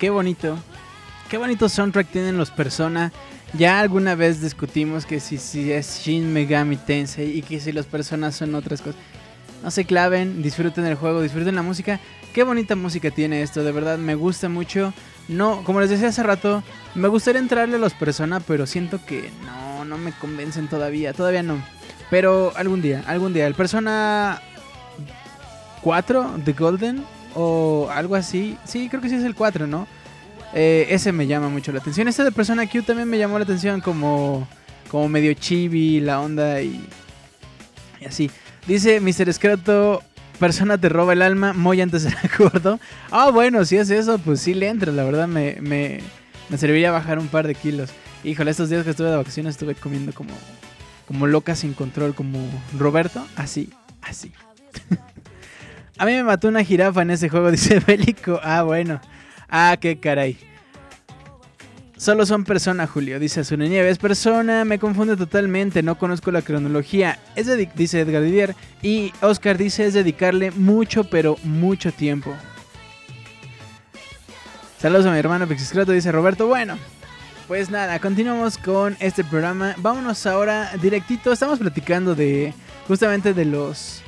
[0.00, 0.58] qué bonito.
[1.28, 3.12] Qué bonito soundtrack tienen los Persona.
[3.52, 7.86] Ya alguna vez discutimos que si, si es Shin Megami Tensei y que si los
[7.86, 9.00] Personas son otras cosas.
[9.62, 12.00] No se claven, disfruten el juego, disfruten la música.
[12.32, 14.94] Qué bonita música tiene esto, de verdad me gusta mucho.
[15.28, 16.62] No, como les decía hace rato,
[16.94, 21.42] me gustaría entrarle a los Persona, pero siento que no, no me convencen todavía, todavía
[21.42, 21.62] no.
[22.08, 23.46] Pero algún día, algún día.
[23.46, 24.40] El Persona
[25.82, 28.56] 4 The Golden o algo así.
[28.64, 29.86] Sí, creo que sí es el 4, ¿no?
[30.54, 32.08] Eh, ese me llama mucho la atención.
[32.08, 34.48] Este de Persona Q también me llamó la atención como,
[34.90, 36.84] como medio chibi, la onda y,
[38.00, 38.30] y así.
[38.66, 39.28] Dice Mr.
[39.28, 40.02] Escroto,
[40.38, 42.80] persona te roba el alma, muy antes era gordo.
[43.10, 46.00] Ah, bueno, si es eso, pues sí le entra, la verdad me, me,
[46.48, 47.90] me serviría bajar un par de kilos.
[48.24, 50.32] Híjole, estos días que estuve de vacaciones estuve comiendo como,
[51.06, 52.38] como loca sin control, como
[52.78, 53.70] Roberto, así,
[54.02, 54.32] así.
[56.00, 58.40] A mí me mató una jirafa en ese juego, dice Bélico.
[58.42, 59.00] Ah, bueno.
[59.50, 60.38] Ah, qué caray.
[61.98, 63.98] Solo son persona, Julio, dice Azul Nieves.
[63.98, 67.18] Persona, me confunde totalmente, no conozco la cronología.
[67.36, 68.56] Es dedi- dice Edgar Didier.
[68.80, 72.34] Y Oscar dice es dedicarle mucho, pero mucho tiempo.
[74.78, 76.46] Saludos a mi hermano Pixiscroto, dice Roberto.
[76.46, 76.78] Bueno,
[77.46, 79.74] pues nada, continuamos con este programa.
[79.76, 81.30] Vámonos ahora directito.
[81.32, 82.54] Estamos platicando de
[82.88, 84.02] justamente de los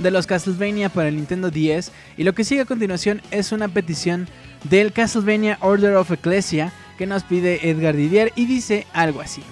[0.00, 3.68] de los Castlevania para el Nintendo 10 y lo que sigue a continuación es una
[3.68, 4.28] petición
[4.64, 9.42] del Castlevania Order of Ecclesia que nos pide Edgar Didier y dice algo así.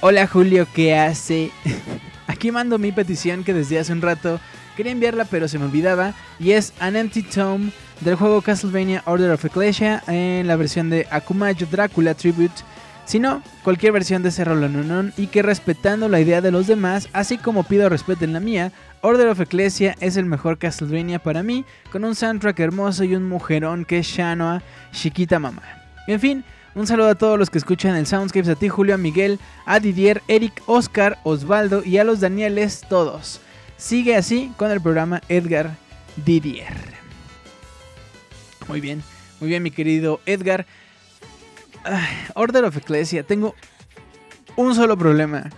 [0.00, 1.50] Hola Julio, ¿qué hace?
[2.26, 4.38] Aquí mando mi petición que desde hace un rato
[4.76, 9.30] quería enviarla pero se me olvidaba y es An Empty Tome del juego Castlevania Order
[9.30, 12.62] of Ecclesia en la versión de Akumayo Drácula Tribute
[13.06, 17.38] sino cualquier versión de ese Rolanonon y que respetando la idea de los demás, así
[17.38, 18.72] como pido respeto en la mía,
[19.04, 23.28] Order of Ecclesia es el mejor Castlevania para mí, con un soundtrack hermoso y un
[23.28, 25.62] mujerón que es Shanoa, chiquita mamá.
[26.06, 26.42] En fin,
[26.74, 29.78] un saludo a todos los que escuchan el Soundscapes, a ti Julio, a Miguel, a
[29.78, 33.42] Didier, Eric, Oscar, Osvaldo y a los Danieles todos.
[33.76, 35.76] Sigue así con el programa Edgar
[36.24, 36.74] Didier.
[38.68, 39.02] Muy bien,
[39.38, 40.64] muy bien mi querido Edgar.
[42.34, 43.54] Order of Ecclesia, tengo
[44.56, 45.50] un solo problema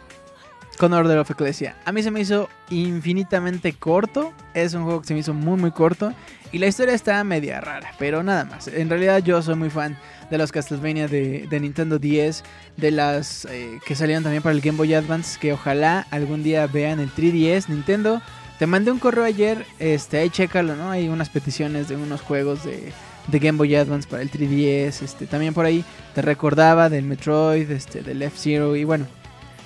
[0.76, 1.76] con Order of Ecclesia.
[1.84, 4.32] A mí se me hizo infinitamente corto.
[4.54, 6.12] Es un juego que se me hizo muy muy corto.
[6.52, 8.68] Y la historia está media rara, pero nada más.
[8.68, 9.98] En realidad yo soy muy fan
[10.30, 12.44] de los Castlevania de, de Nintendo 10.
[12.76, 15.38] De las eh, que salieron también para el Game Boy Advance.
[15.40, 18.22] Que ojalá algún día vean el 3DS Nintendo.
[18.58, 19.66] Te mandé un correo ayer.
[19.78, 20.90] Este, ahí chécalo, ¿no?
[20.90, 22.92] Hay unas peticiones de unos juegos de,
[23.28, 25.02] de Game Boy Advance para el 3DS.
[25.02, 28.76] Este, también por ahí te recordaba del Metroid, este, del F-Zero.
[28.76, 29.06] Y bueno,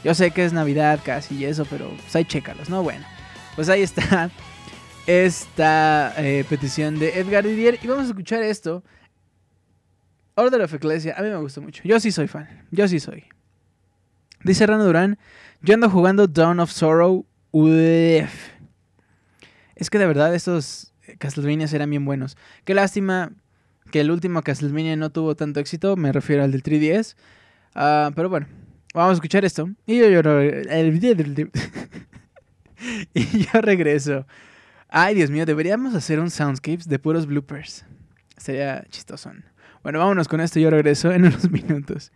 [0.04, 2.82] yo sé que es Navidad casi y eso, pero pues ahí chécalos, ¿no?
[2.82, 3.04] Bueno,
[3.56, 4.30] pues ahí está
[5.06, 7.78] esta eh, petición de Edgar Didier.
[7.82, 8.84] Y vamos a escuchar esto.
[10.34, 11.82] Order of Ecclesia, a mí me gustó mucho.
[11.84, 13.24] Yo sí soy fan, yo sí soy.
[14.42, 15.18] Dice Rano Durán,
[15.60, 17.26] yo ando jugando Dawn of Sorrow.
[17.50, 18.30] Uf.
[19.74, 22.36] Es que de verdad estos Castlevanias eran bien buenos.
[22.64, 23.32] Qué lástima
[23.90, 27.16] que el último Castlevania no tuvo tanto éxito, me refiero al del 3DS.
[27.74, 28.46] Ah, pero bueno,
[28.94, 29.68] vamos a escuchar esto.
[29.86, 30.22] Y yo, yo,
[33.14, 34.26] y yo regreso.
[34.88, 37.84] Ay, Dios mío, deberíamos hacer un soundscapes de puros bloopers.
[38.36, 39.30] Sería chistoso.
[39.82, 40.58] Bueno, vámonos con esto.
[40.58, 42.12] Yo regreso en unos minutos.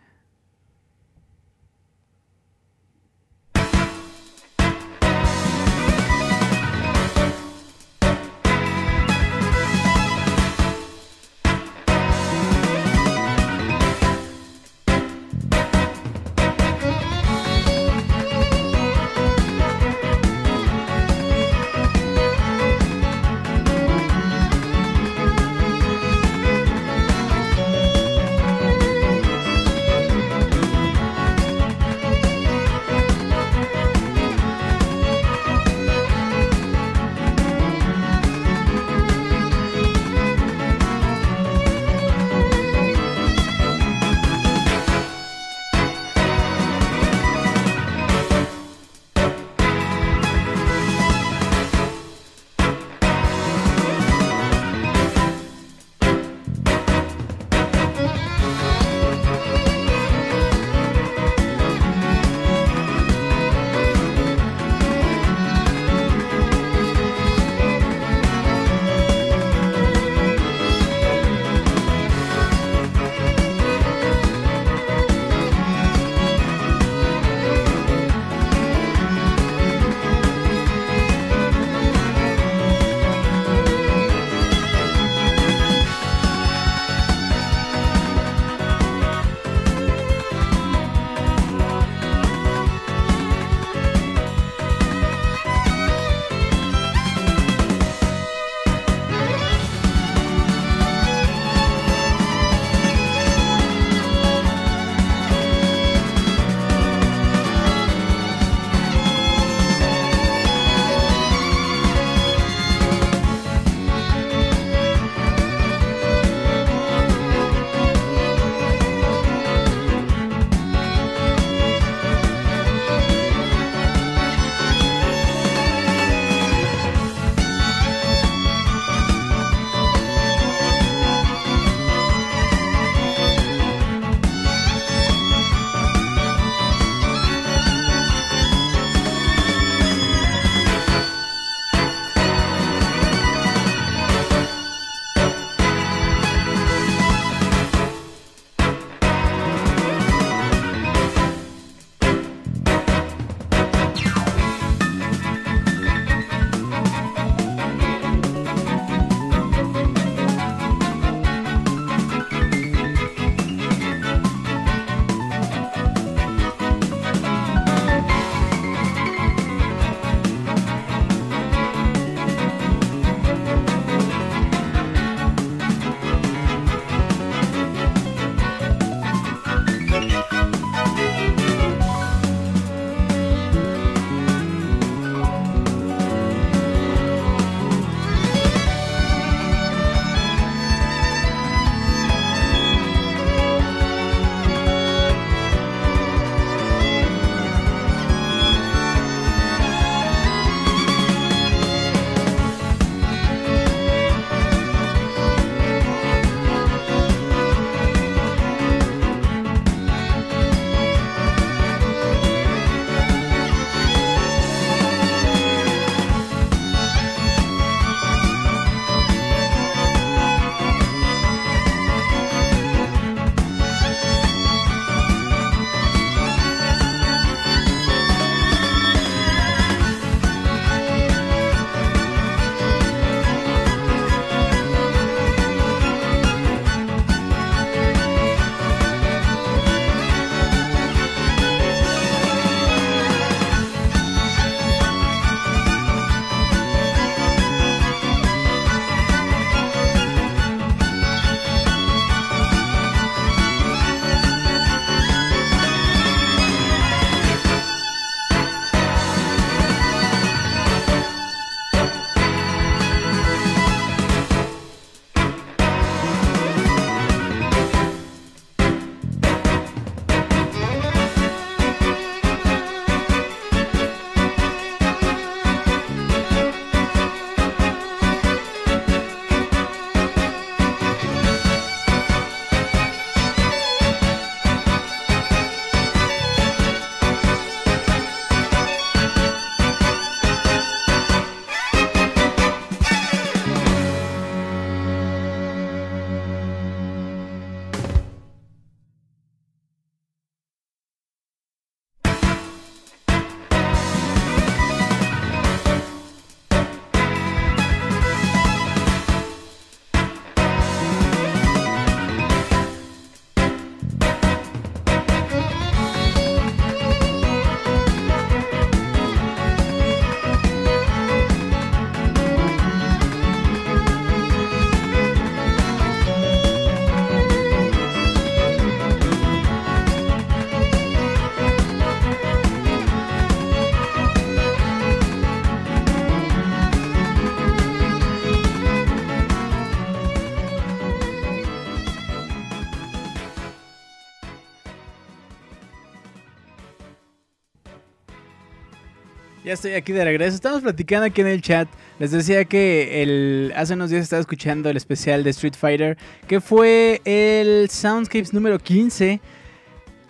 [349.54, 350.34] Estoy aquí de regreso.
[350.34, 351.68] Estamos platicando aquí en el chat.
[352.00, 355.96] Les decía que el, hace unos días estaba escuchando el especial de Street Fighter,
[356.26, 359.20] que fue el Soundscapes número 15.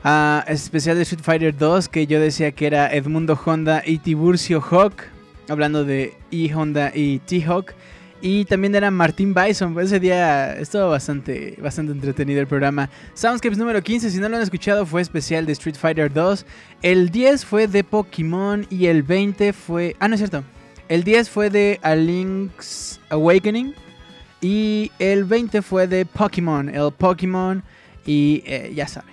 [0.03, 4.63] ah, especial de Street Fighter 2, que yo decía que era Edmundo Honda y Tiburcio
[4.63, 5.03] Hawk.
[5.51, 7.75] Hablando de E Honda y T-Hawk.
[8.27, 9.79] Y también era Martín Bison.
[9.79, 12.89] Ese día estuvo bastante, bastante entretenido el programa.
[13.13, 16.47] Soundscapes número 15, si no lo han escuchado, fue especial de Street Fighter 2.
[16.81, 19.95] El 10 fue de Pokémon y el 20 fue...
[20.01, 20.43] Ah, no es cierto.
[20.89, 23.75] El 10 fue de A Link's Awakening.
[24.41, 26.71] Y el 20 fue de Pokémon.
[26.71, 27.63] El Pokémon
[28.07, 29.13] y eh, ya saben.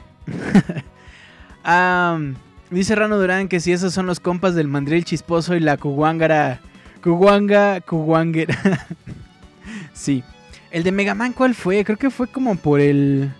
[2.69, 6.61] Dice Rano Durán que si esos son los compas del mandril chisposo y la cuguángara...
[7.01, 8.87] Cuguanga, cuguanguera.
[9.93, 10.23] sí.
[10.69, 11.83] El de Mega Man, ¿cuál fue?
[11.83, 13.31] Creo que fue como por el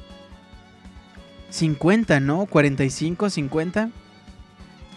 [1.50, 2.46] 50, ¿no?
[2.46, 3.90] 45, 50.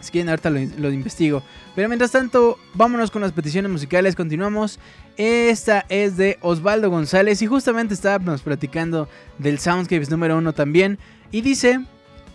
[0.01, 1.43] Si quieren, ahorita lo, lo investigo.
[1.75, 4.17] Pero mientras tanto, vámonos con las peticiones musicales.
[4.17, 4.79] Continuamos.
[5.17, 7.41] Esta es de Osvaldo González.
[7.43, 9.09] Y justamente estábamos platicando
[9.39, 10.99] del Soundscapes número 1 también.
[11.31, 11.81] Y dice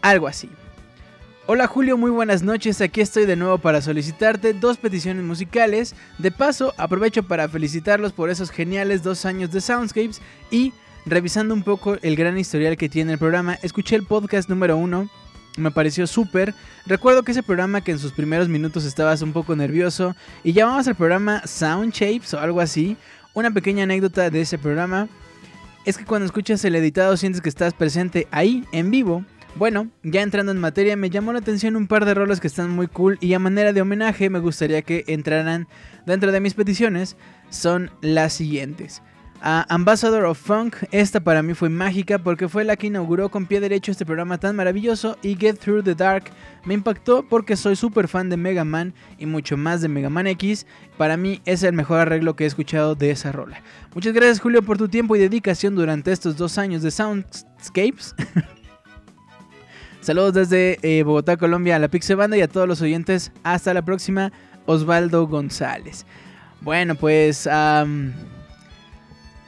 [0.01, 0.49] algo así.
[1.51, 2.79] Hola Julio, muy buenas noches.
[2.79, 5.95] Aquí estoy de nuevo para solicitarte dos peticiones musicales.
[6.19, 10.21] De paso, aprovecho para felicitarlos por esos geniales dos años de Soundscapes.
[10.51, 10.73] Y
[11.07, 15.09] revisando un poco el gran historial que tiene el programa, escuché el podcast número 1
[15.57, 16.53] me pareció súper.
[16.85, 20.87] Recuerdo que ese programa que en sus primeros minutos estabas un poco nervioso y llamabas
[20.87, 22.95] al programa Sound Shapes o algo así.
[23.33, 25.07] Una pequeña anécdota de ese programa
[25.83, 29.25] es que cuando escuchas el editado sientes que estás presente ahí, en vivo.
[29.55, 32.69] Bueno, ya entrando en materia, me llamó la atención un par de roles que están
[32.69, 35.67] muy cool y a manera de homenaje me gustaría que entraran
[36.05, 37.17] dentro de mis peticiones.
[37.49, 39.01] Son las siguientes.
[39.41, 43.45] A Ambassador of Funk, esta para mí fue mágica porque fue la que inauguró con
[43.45, 46.25] pie derecho este programa tan maravilloso y Get Through the Dark
[46.65, 50.27] me impactó porque soy súper fan de Mega Man y mucho más de Mega Man
[50.27, 50.67] X.
[50.97, 53.63] Para mí es el mejor arreglo que he escuchado de esa rola.
[53.95, 58.15] Muchas gracias Julio por tu tiempo y dedicación durante estos dos años de Soundscapes.
[60.01, 63.31] Saludos desde eh, Bogotá, Colombia, a la Pixel Banda y a todos los oyentes.
[63.43, 64.31] Hasta la próxima,
[64.65, 66.05] Osvaldo González.
[66.61, 67.47] Bueno, pues...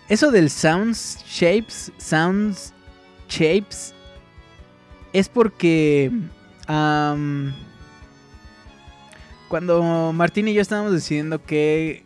[0.09, 2.73] eso del sounds shapes, sounds
[3.29, 3.93] shapes,
[5.13, 6.11] es porque
[9.47, 12.03] cuando Martín y yo estábamos decidiendo qué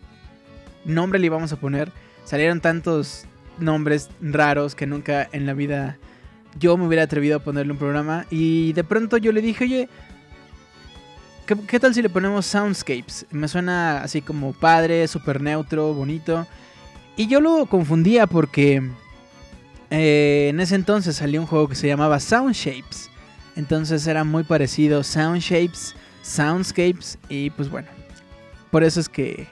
[0.85, 1.91] nombre le íbamos a poner,
[2.25, 3.25] salieron tantos
[3.59, 5.97] nombres raros que nunca en la vida
[6.59, 8.25] yo me hubiera atrevido a ponerle un programa.
[8.29, 9.89] Y de pronto yo le dije, oye,
[11.67, 13.25] ¿qué, tal si le ponemos Soundscapes?
[13.31, 16.47] Me suena así como padre, súper neutro, bonito.
[17.17, 18.81] Y yo lo confundía porque
[19.89, 23.09] eh, en ese entonces salió un juego que se llamaba Sound Shapes.
[23.55, 27.87] Entonces era muy parecido Sound Shapes, Soundscapes y pues bueno.
[28.71, 29.47] Por eso es que...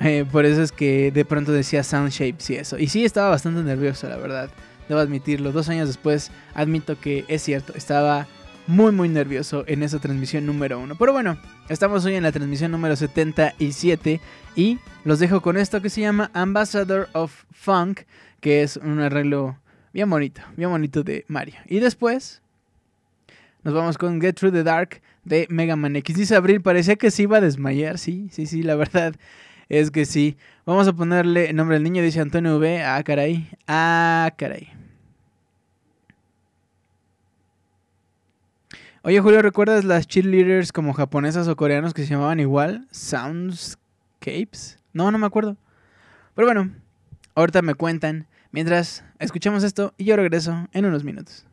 [0.00, 2.78] eh, por eso es que de pronto decía Sound Shapes y eso.
[2.78, 4.50] Y sí, estaba bastante nervioso, la verdad.
[4.88, 5.52] Debo admitirlo.
[5.52, 7.72] Dos años después admito que es cierto.
[7.76, 8.26] Estaba
[8.66, 10.94] muy muy nervioso en esa transmisión número uno.
[10.96, 14.20] Pero bueno, estamos hoy en la transmisión número 77
[14.56, 18.02] y los dejo con esto que se llama Ambassador of Funk,
[18.40, 19.58] que es un arreglo
[19.92, 21.56] bien bonito, bien bonito de Mario.
[21.66, 22.42] Y después
[23.62, 26.16] nos vamos con Get Through the Dark de Mega Man X.
[26.16, 27.98] Dice Abril, parecía que se iba a desmayar.
[27.98, 29.14] Sí, sí, sí, la verdad
[29.68, 30.36] es que sí.
[30.64, 32.82] Vamos a ponerle el nombre del niño, dice Antonio V.
[32.82, 33.48] Ah, caray.
[33.66, 34.68] Ah, caray.
[39.04, 42.86] Oye, Julio, ¿recuerdas las cheerleaders como japonesas o coreanos que se llamaban igual?
[42.92, 44.78] Soundscapes.
[44.92, 45.56] No, no me acuerdo.
[46.36, 46.70] Pero bueno,
[47.34, 48.28] ahorita me cuentan.
[48.52, 51.46] Mientras escuchamos esto y yo regreso en unos minutos.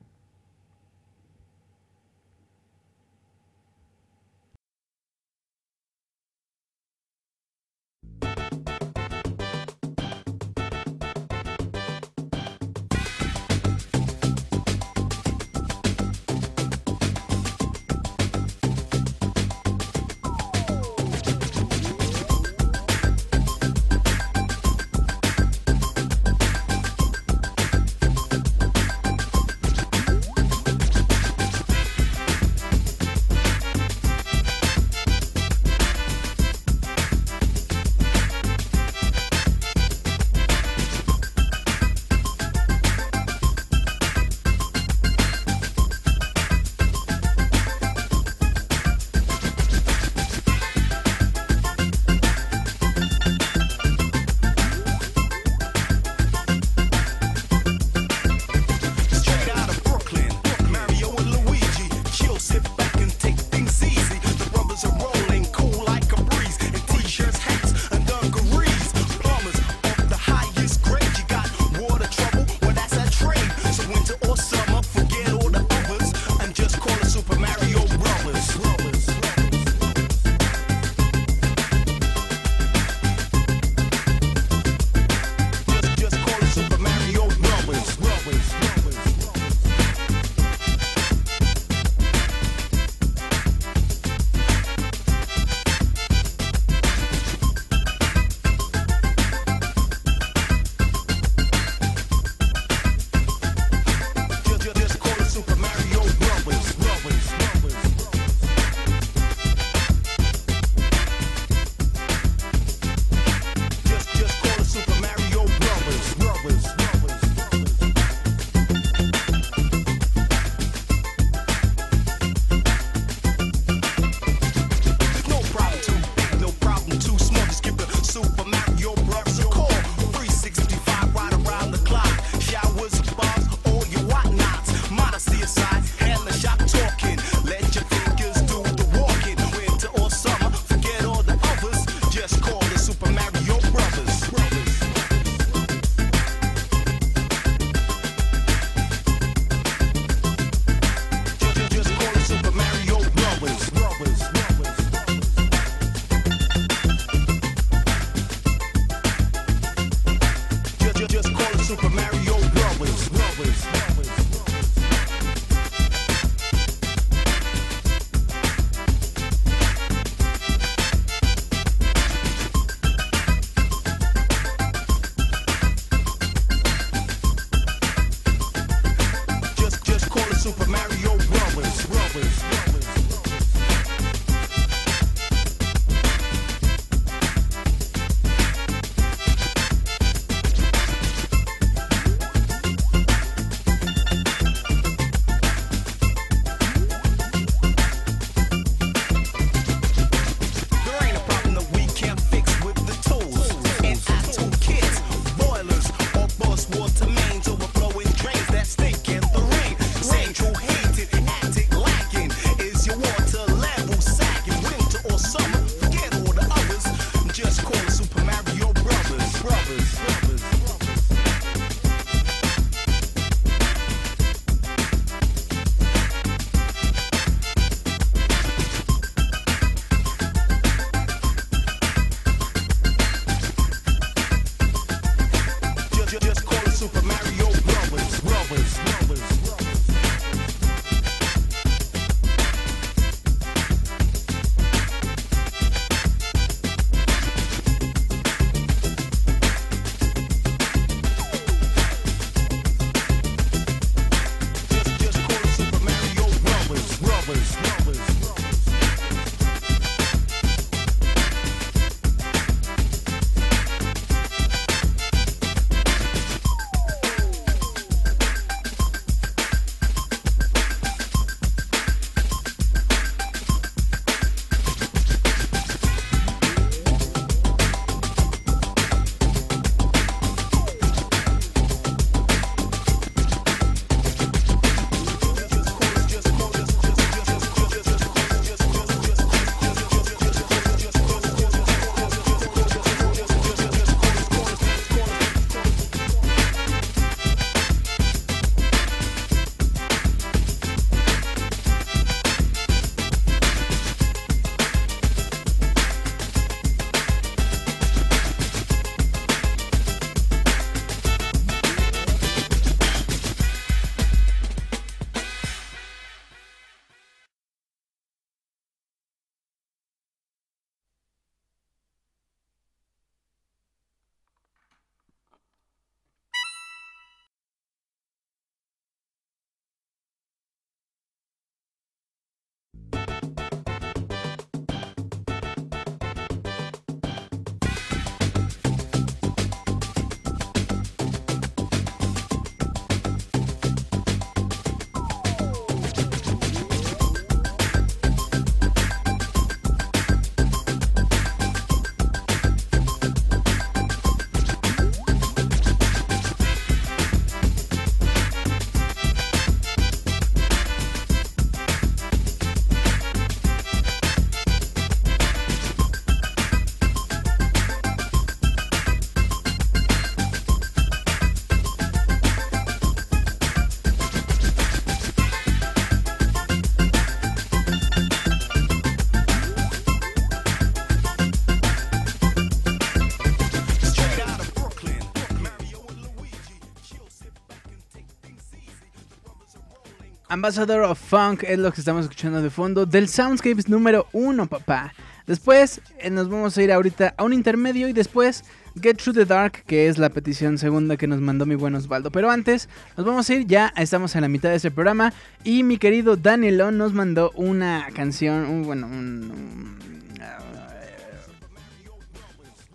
[390.39, 394.93] Ambassador of Funk es lo que estamos escuchando de fondo del Soundscapes número 1, papá.
[395.27, 398.45] Después eh, nos vamos a ir ahorita a un intermedio y después
[398.81, 402.09] Get Through the Dark, que es la petición segunda que nos mandó mi buen Osvaldo.
[402.09, 405.11] Pero antes nos vamos a ir, ya estamos en la mitad de este programa
[405.43, 409.77] y mi querido Danielon nos mandó una canción, bueno, un,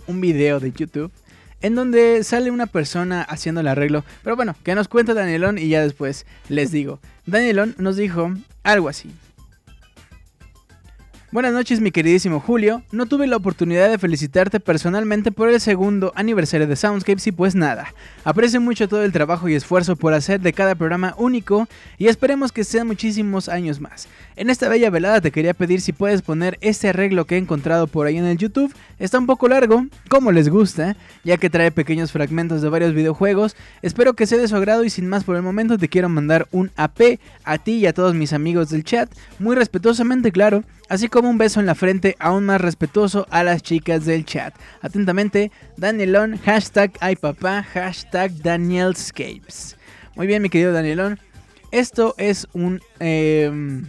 [0.07, 1.11] un video de YouTube
[1.65, 4.05] en donde sale una persona haciendo el arreglo.
[4.23, 7.01] Pero bueno, que nos cuenta Danielón y ya después les digo.
[7.25, 8.35] Danielón nos dijo
[8.65, 9.11] algo así.
[11.35, 16.13] Buenas noches mi queridísimo Julio, no tuve la oportunidad de felicitarte personalmente por el segundo
[16.15, 17.93] aniversario de Soundscapes y pues nada,
[18.23, 21.67] aprecio mucho todo el trabajo y esfuerzo por hacer de cada programa único
[21.99, 24.07] y esperemos que sean muchísimos años más.
[24.37, 27.89] En esta bella velada te quería pedir si puedes poner este arreglo que he encontrado
[27.89, 31.73] por ahí en el YouTube, está un poco largo, como les gusta, ya que trae
[31.73, 35.35] pequeños fragmentos de varios videojuegos, espero que sea de su agrado y sin más por
[35.35, 38.85] el momento te quiero mandar un AP a ti y a todos mis amigos del
[38.85, 43.43] chat, muy respetuosamente claro, así como un beso en la frente aún más respetuoso a
[43.43, 44.55] las chicas del chat.
[44.81, 49.77] Atentamente, Danielón, hashtag ay papá, hashtag Danielscapes.
[50.17, 51.19] Muy bien, mi querido Danielón.
[51.71, 53.85] Esto es un em,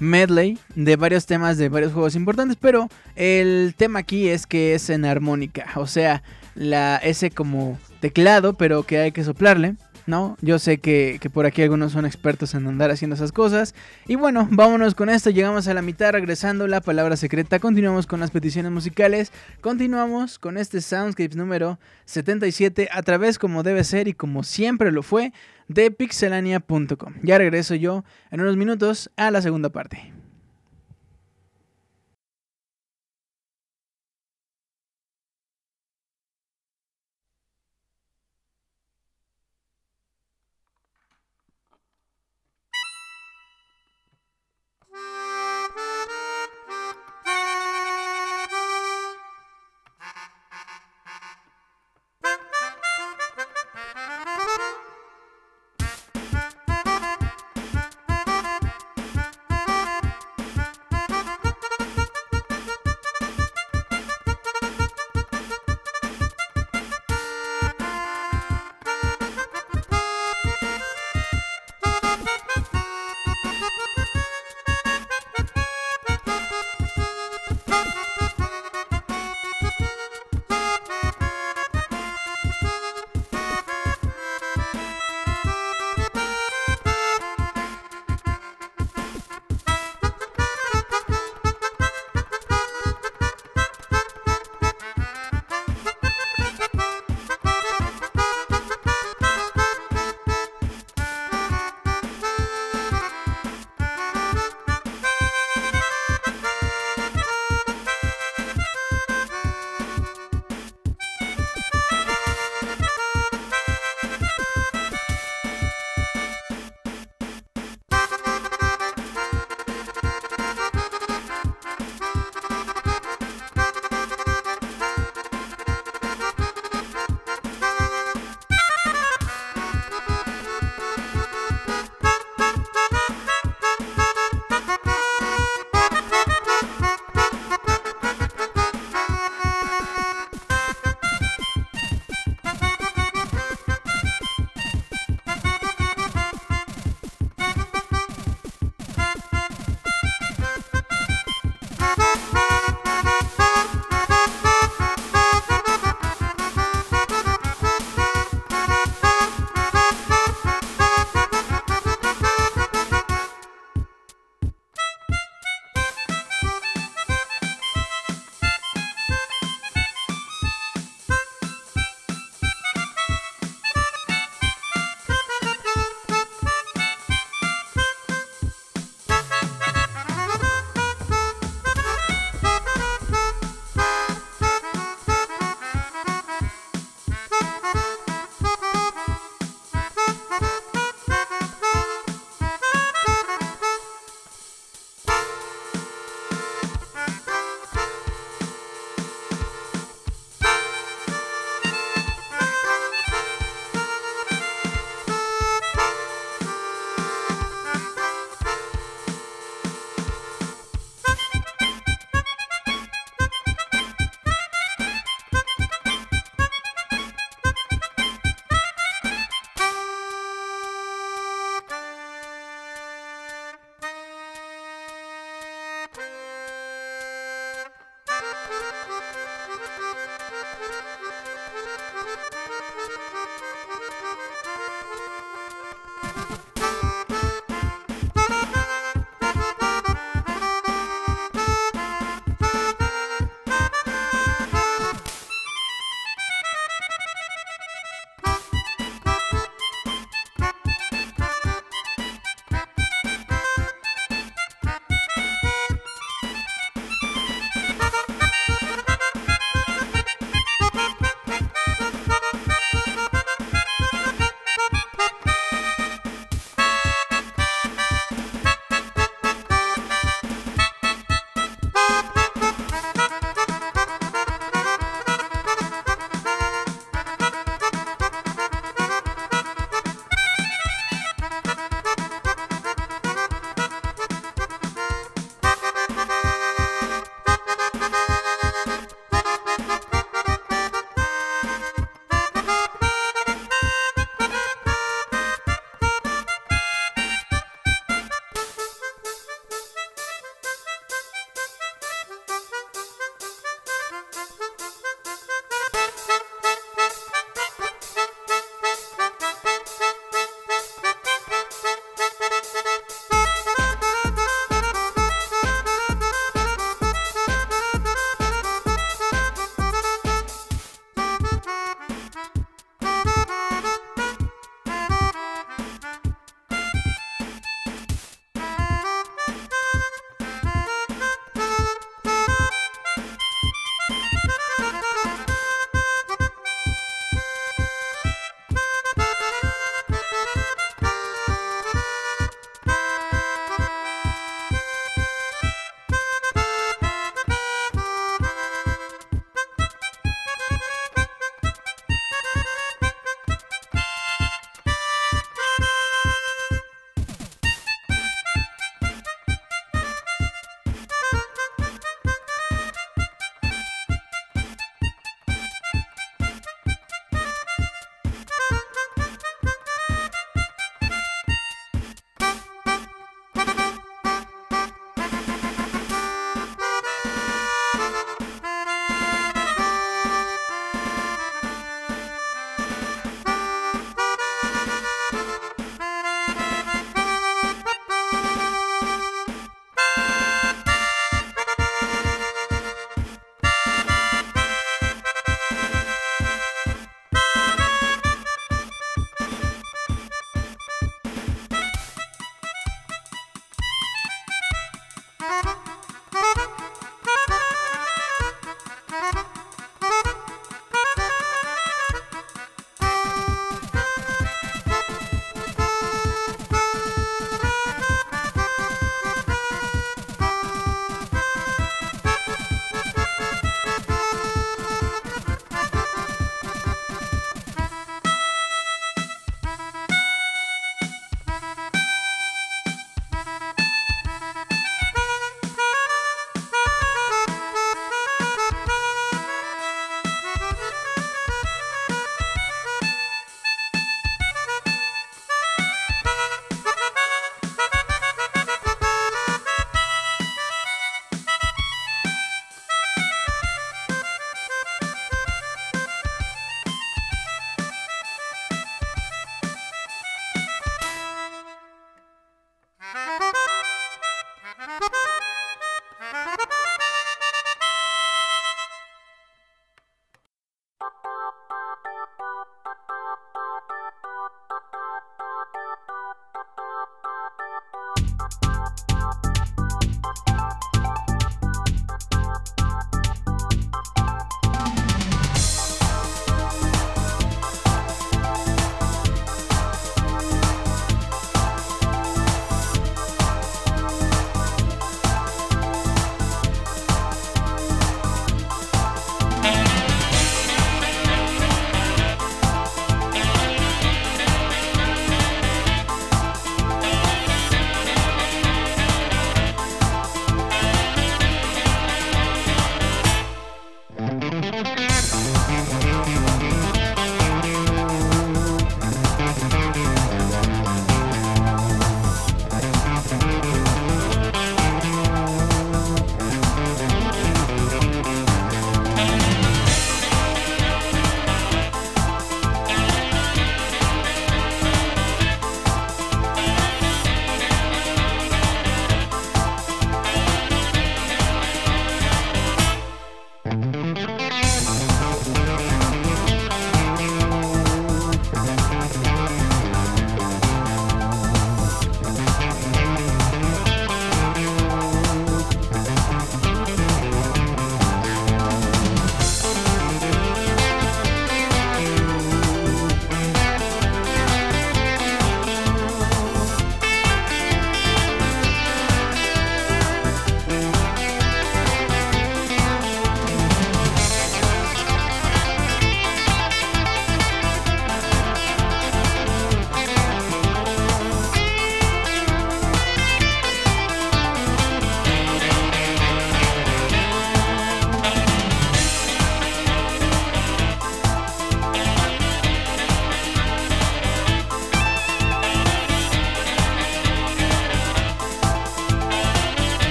[0.00, 4.90] medley de varios temas de varios juegos importantes, pero el tema aquí es que es
[4.90, 6.22] en armónica, o sea,
[6.54, 9.76] la ese como teclado, pero que hay que soplarle.
[10.08, 10.36] ¿No?
[10.40, 13.74] Yo sé que, que por aquí algunos son expertos en andar haciendo esas cosas.
[14.06, 15.30] Y bueno, vámonos con esto.
[15.30, 17.58] Llegamos a la mitad, regresando la palabra secreta.
[17.58, 19.32] Continuamos con las peticiones musicales.
[19.60, 25.02] Continuamos con este Soundscapes número 77 a través, como debe ser y como siempre lo
[25.02, 25.32] fue,
[25.68, 27.14] de pixelania.com.
[27.22, 30.17] Ya regreso yo en unos minutos a la segunda parte.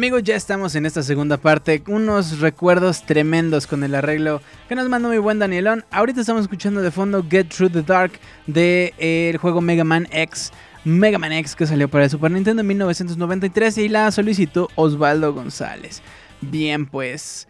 [0.00, 1.82] Amigos, ya estamos en esta segunda parte.
[1.86, 5.84] Unos recuerdos tremendos con el arreglo que nos mandó mi buen Danielón.
[5.90, 8.12] Ahorita estamos escuchando de fondo Get Through the Dark
[8.46, 10.52] del el juego Mega Man X.
[10.86, 15.34] Mega Man X que salió para el Super Nintendo en 1993 y la solicitó Osvaldo
[15.34, 16.00] González.
[16.40, 17.46] Bien, pues.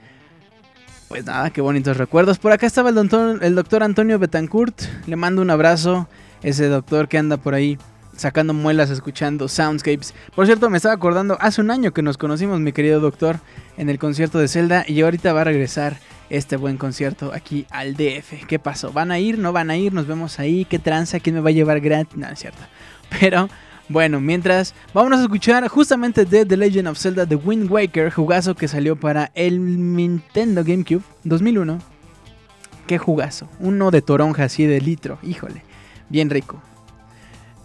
[1.07, 2.41] Pues nada, qué bonitos recuerdos.
[2.41, 4.83] Por acá estaba el doctor, el doctor Antonio Betancourt.
[5.07, 6.09] Le mando un abrazo.
[6.43, 7.79] Ese doctor que anda por ahí
[8.21, 10.15] sacando muelas escuchando Soundscapes.
[10.35, 13.41] Por cierto, me estaba acordando, hace un año que nos conocimos, mi querido doctor,
[13.79, 14.85] en el concierto de Zelda.
[14.87, 15.97] Y ahorita va a regresar
[16.29, 18.47] este buen concierto aquí al DF.
[18.47, 18.93] ¿Qué pasó?
[18.93, 19.39] ¿Van a ir?
[19.39, 19.95] ¿No van a ir?
[19.95, 20.67] Nos vemos ahí.
[20.67, 21.19] ¿Qué tranza?
[21.19, 22.17] ¿Quién me va a llevar gratis?
[22.17, 22.61] No, es cierto.
[23.21, 23.49] Pero
[23.89, 28.55] bueno, mientras, vámonos a escuchar justamente de The Legend of Zelda The Wind Waker, jugazo
[28.55, 31.79] que salió para el Nintendo GameCube 2001.
[32.87, 33.49] Qué jugazo.
[33.59, 35.19] Uno de toronja así de litro.
[35.23, 35.63] Híjole.
[36.11, 36.61] Bien rico.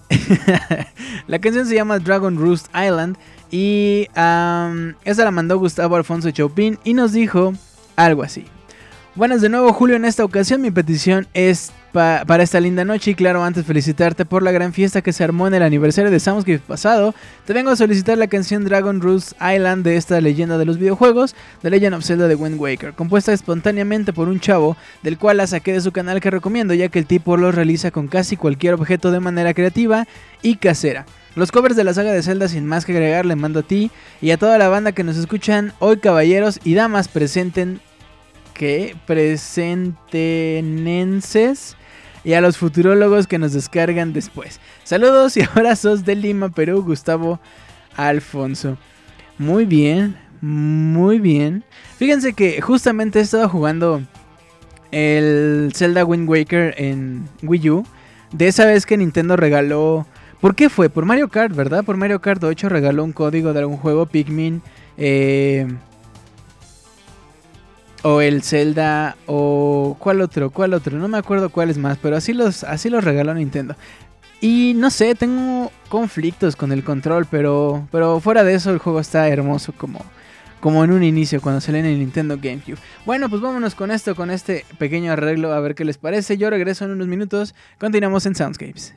[1.28, 3.18] la canción se llama Dragon Roost Island
[3.52, 7.54] y esa la mandó Gustavo Alfonso Chaupin y nos dijo
[7.96, 8.46] algo así.
[9.16, 13.12] Buenas de nuevo Julio, en esta ocasión mi petición es pa para esta linda noche
[13.12, 16.20] y claro antes felicitarte por la gran fiesta que se armó en el aniversario de
[16.20, 17.16] Soundscape pasado.
[17.46, 21.38] Te vengo a solicitar la canción Dragon Roost Island de esta leyenda de los videojuegos,
[21.62, 25.48] The Legend of Zelda de Wind Waker, compuesta espontáneamente por un chavo del cual la
[25.48, 28.74] saqué de su canal que recomiendo ya que el tipo lo realiza con casi cualquier
[28.74, 30.06] objeto de manera creativa
[30.42, 31.06] y casera.
[31.36, 33.90] Los covers de la saga de Zelda sin más que agregar le mando a ti
[34.22, 37.80] y a toda la banda que nos escuchan hoy caballeros y damas presenten
[38.54, 41.78] que presentenenses
[42.26, 44.60] y a los futurólogos que nos descargan después.
[44.84, 47.40] Saludos y abrazos de Lima, Perú, Gustavo
[47.96, 48.78] Alfonso.
[49.38, 51.64] Muy bien, muy bien.
[51.98, 54.02] Fíjense que justamente he estado jugando
[54.92, 57.86] el Zelda Wind Waker en Wii U.
[58.32, 60.06] De esa vez que Nintendo regaló...
[60.42, 60.90] ¿Por qué fue?
[60.90, 61.84] Por Mario Kart, ¿verdad?
[61.86, 64.62] Por Mario Kart 8 regaló un código de algún juego, Pikmin.
[64.98, 65.66] Eh,
[68.06, 72.16] o el Zelda o cuál otro, cuál otro, no me acuerdo cuál es más, pero
[72.16, 73.76] así los así los regaló Nintendo.
[74.42, 79.00] Y no sé, tengo conflictos con el control, pero pero fuera de eso el juego
[79.00, 80.06] está hermoso como
[80.60, 82.78] como en un inicio cuando salió en el Nintendo GameCube.
[83.08, 86.38] Bueno, pues vámonos con esto, con este pequeño arreglo a ver qué les parece.
[86.38, 87.56] Yo regreso en unos minutos.
[87.80, 88.94] Continuamos en Soundscapes.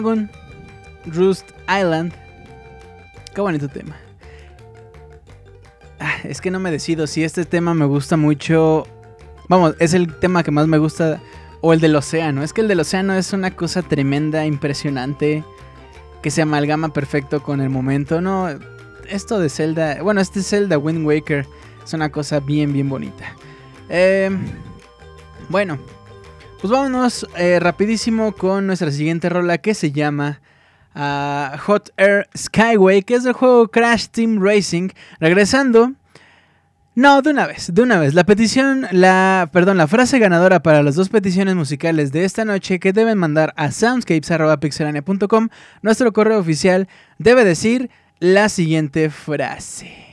[0.00, 0.30] Dragon
[1.04, 2.14] Roost Island.
[3.34, 3.96] Qué bonito tema.
[5.98, 8.86] Ah, es que no me decido si este tema me gusta mucho.
[9.48, 11.20] Vamos, es el tema que más me gusta.
[11.60, 12.42] O el del océano.
[12.42, 15.44] Es que el del océano es una cosa tremenda, impresionante.
[16.22, 18.22] Que se amalgama perfecto con el momento.
[18.22, 18.48] No,
[19.06, 20.02] esto de Zelda.
[20.02, 21.46] Bueno, este Zelda Wind Waker
[21.84, 23.36] es una cosa bien, bien bonita.
[23.90, 24.30] Eh,
[25.50, 25.78] bueno,
[26.60, 30.40] pues vámonos eh, rapidísimo con nuestra siguiente rola que se llama
[30.94, 34.90] ah, Hot Air Skyway, que es del juego Crash Team Racing.
[35.20, 35.92] Regresando.
[36.94, 38.12] No, de una vez, de una vez.
[38.12, 42.78] La petición, la, perdón, la frase ganadora para las dos peticiones musicales de esta noche
[42.78, 45.48] que deben mandar a soundscapes.pixelania.com,
[45.80, 46.88] nuestro correo oficial,
[47.18, 50.09] debe decir la siguiente frase.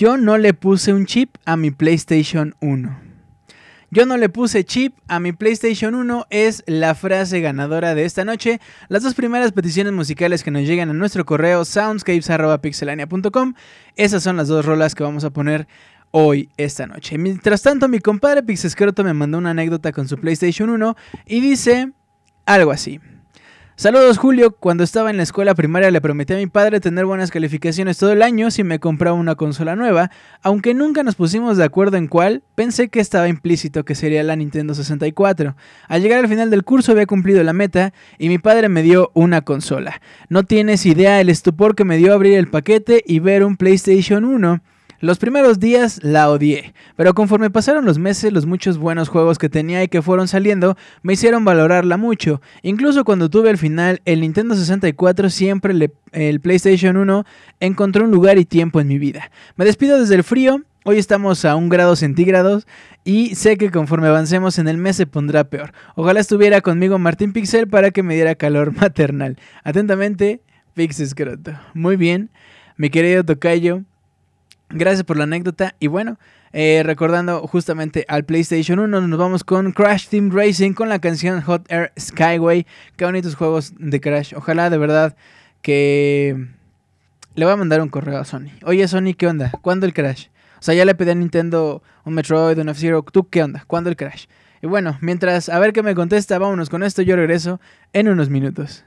[0.00, 2.98] Yo no le puse un chip a mi PlayStation 1.
[3.90, 8.24] Yo no le puse chip a mi PlayStation 1 es la frase ganadora de esta
[8.24, 8.62] noche.
[8.88, 13.52] Las dos primeras peticiones musicales que nos llegan a nuestro correo soundscapes.pixelania.com.
[13.94, 15.68] Esas son las dos rolas que vamos a poner
[16.12, 17.18] hoy, esta noche.
[17.18, 20.96] Mientras tanto, mi compadre Pixescroto me mandó una anécdota con su PlayStation 1
[21.26, 21.92] y dice
[22.46, 23.00] algo así.
[23.80, 27.30] Saludos Julio, cuando estaba en la escuela primaria le prometí a mi padre tener buenas
[27.30, 30.10] calificaciones todo el año si me compraba una consola nueva,
[30.42, 34.36] aunque nunca nos pusimos de acuerdo en cuál, pensé que estaba implícito que sería la
[34.36, 35.56] Nintendo 64.
[35.88, 39.12] Al llegar al final del curso había cumplido la meta y mi padre me dio
[39.14, 40.02] una consola.
[40.28, 44.26] No tienes idea el estupor que me dio abrir el paquete y ver un PlayStation
[44.26, 44.60] 1.
[45.02, 49.48] Los primeros días la odié, pero conforme pasaron los meses, los muchos buenos juegos que
[49.48, 52.42] tenía y que fueron saliendo me hicieron valorarla mucho.
[52.60, 57.24] Incluso cuando tuve al final el Nintendo 64, siempre el PlayStation 1
[57.60, 59.30] encontró un lugar y tiempo en mi vida.
[59.56, 60.60] Me despido desde el frío.
[60.84, 62.66] Hoy estamos a un grado centígrados
[63.02, 65.72] y sé que conforme avancemos en el mes se pondrá peor.
[65.94, 69.38] Ojalá estuviera conmigo Martín Pixel para que me diera calor maternal.
[69.64, 70.42] Atentamente,
[70.74, 71.52] Pixescroto.
[71.72, 72.28] Muy bien,
[72.76, 73.84] mi querido Tocayo.
[74.72, 75.74] Gracias por la anécdota.
[75.80, 76.18] Y bueno,
[76.52, 81.40] eh, recordando justamente al PlayStation 1, nos vamos con Crash Team Racing con la canción
[81.42, 82.66] Hot Air Skyway.
[82.96, 84.32] Qué bonitos juegos de Crash.
[84.36, 85.16] Ojalá de verdad
[85.60, 86.46] que
[87.34, 88.50] le voy a mandar un correo a Sony.
[88.64, 89.50] Oye, Sony, ¿qué onda?
[89.60, 90.26] ¿Cuándo el Crash?
[90.60, 93.04] O sea, ya le pedí a Nintendo un Metroid, un F-Zero.
[93.10, 93.64] ¿Tú qué onda?
[93.66, 94.26] ¿Cuándo el Crash?
[94.62, 97.02] Y bueno, mientras a ver qué me contesta, vámonos con esto.
[97.02, 97.60] Yo regreso
[97.92, 98.84] en unos minutos.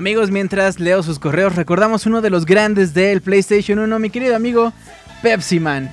[0.00, 4.34] Amigos, mientras leo sus correos, recordamos uno de los grandes del PlayStation 1, mi querido
[4.34, 4.72] amigo
[5.20, 5.90] Pepsi Man.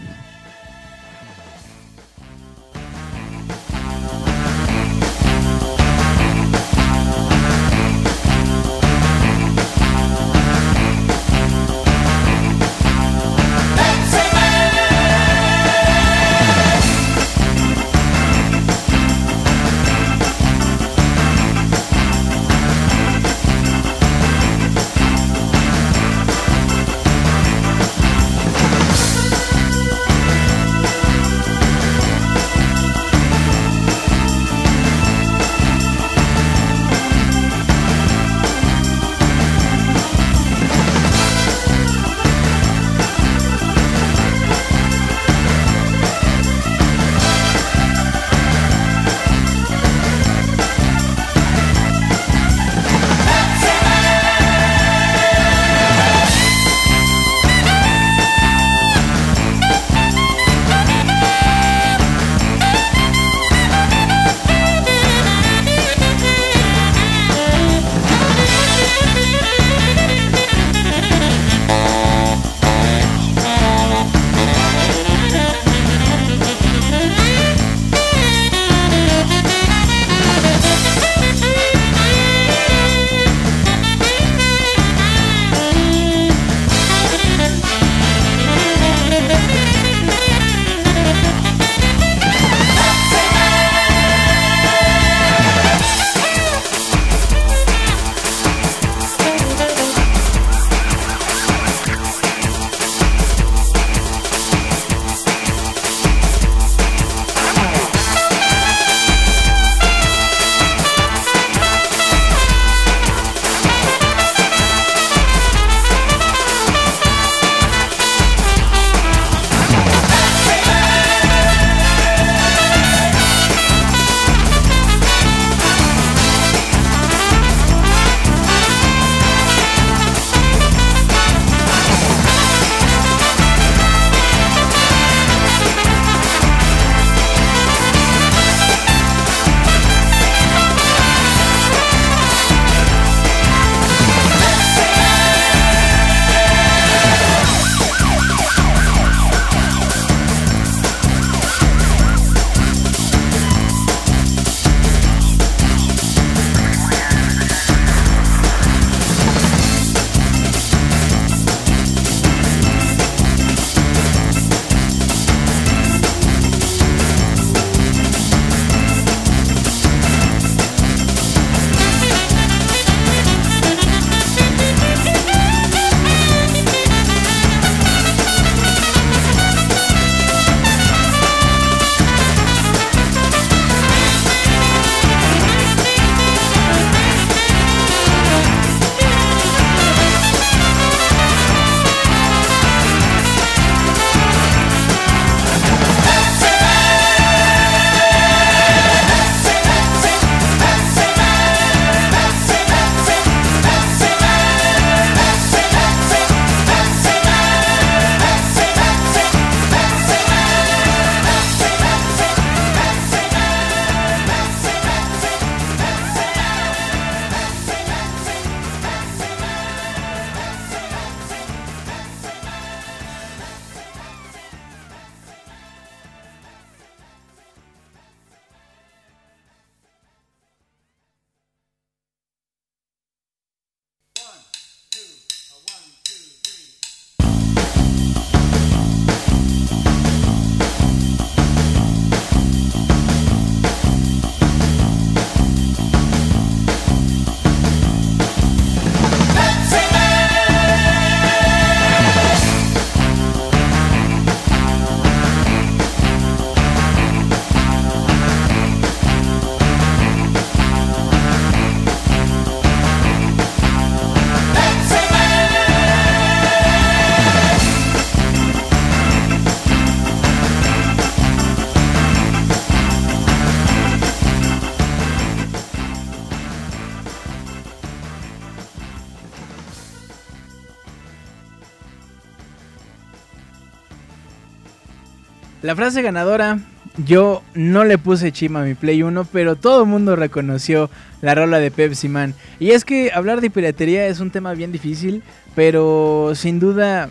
[285.64, 286.60] La frase ganadora,
[287.06, 290.90] yo no le puse chip a mi Play 1, pero todo el mundo reconoció
[291.22, 292.36] la rola de Pepsi Man.
[292.60, 295.24] Y es que hablar de piratería es un tema bien difícil,
[295.56, 297.10] pero sin duda,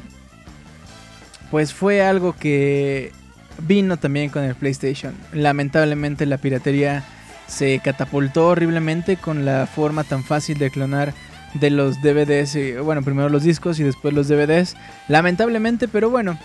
[1.51, 3.13] pues fue algo que
[3.67, 5.15] vino también con el PlayStation.
[5.33, 7.05] Lamentablemente la piratería
[7.49, 11.15] se catapultó horriblemente con la forma tan fácil de clonar
[11.55, 14.77] de los DVDs, bueno, primero los discos y después los DVDs.
[15.09, 16.39] Lamentablemente, pero bueno.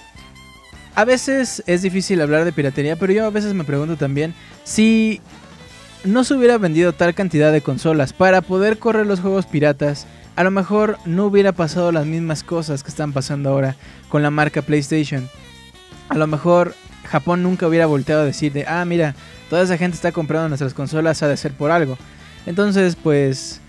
[0.93, 5.21] A veces es difícil hablar de piratería, pero yo a veces me pregunto también si
[6.03, 10.05] no se hubiera vendido tal cantidad de consolas para poder correr los juegos piratas,
[10.35, 13.75] a lo mejor no hubiera pasado las mismas cosas que están pasando ahora
[14.09, 15.29] con la marca PlayStation.
[16.09, 19.15] A lo mejor Japón nunca hubiera volteado a decir de, ah, mira,
[19.49, 21.97] toda esa gente está comprando nuestras consolas, ha de ser por algo.
[22.45, 23.61] Entonces, pues,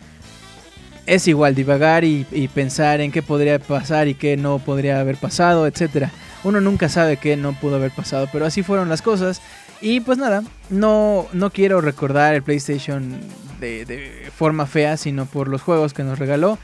[1.07, 5.17] es igual divagar y, y pensar en qué podría pasar y qué no podría haber
[5.17, 6.11] pasado, etcétera.
[6.45, 9.41] Uno nunca sabe qué no pudo haber pasado, pero así fueron las cosas.
[9.81, 13.21] Y pues nada, no, no quiero recordar el PlayStation
[13.61, 16.59] de, de forma fea, sino por los juegos que nos regaló.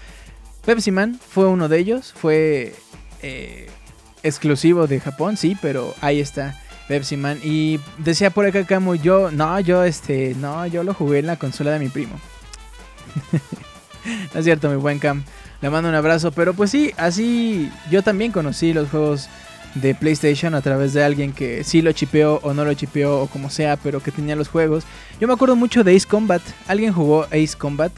[0.64, 2.74] Pepsi Man fue uno de ellos, fue
[3.22, 3.68] eh,
[4.22, 7.38] exclusivo de Japón, sí, pero ahí está Pepsi Man.
[7.42, 11.36] Y decía por acá Camu, yo, no, yo este, no, yo lo jugué en la
[11.36, 12.20] consola de mi primo.
[14.34, 15.24] es cierto, mi buen Cam.
[15.60, 19.28] Le mando un abrazo, pero pues sí, así yo también conocí los juegos
[19.80, 23.26] de PlayStation a través de alguien que sí lo chipeó o no lo chipeó o
[23.26, 24.84] como sea, pero que tenía los juegos.
[25.20, 26.42] Yo me acuerdo mucho de Ace Combat.
[26.66, 27.92] Alguien jugó Ace Combat.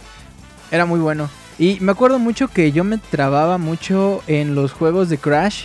[0.71, 1.29] Era muy bueno.
[1.59, 5.65] Y me acuerdo mucho que yo me trababa mucho en los juegos de Crash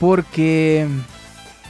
[0.00, 0.86] porque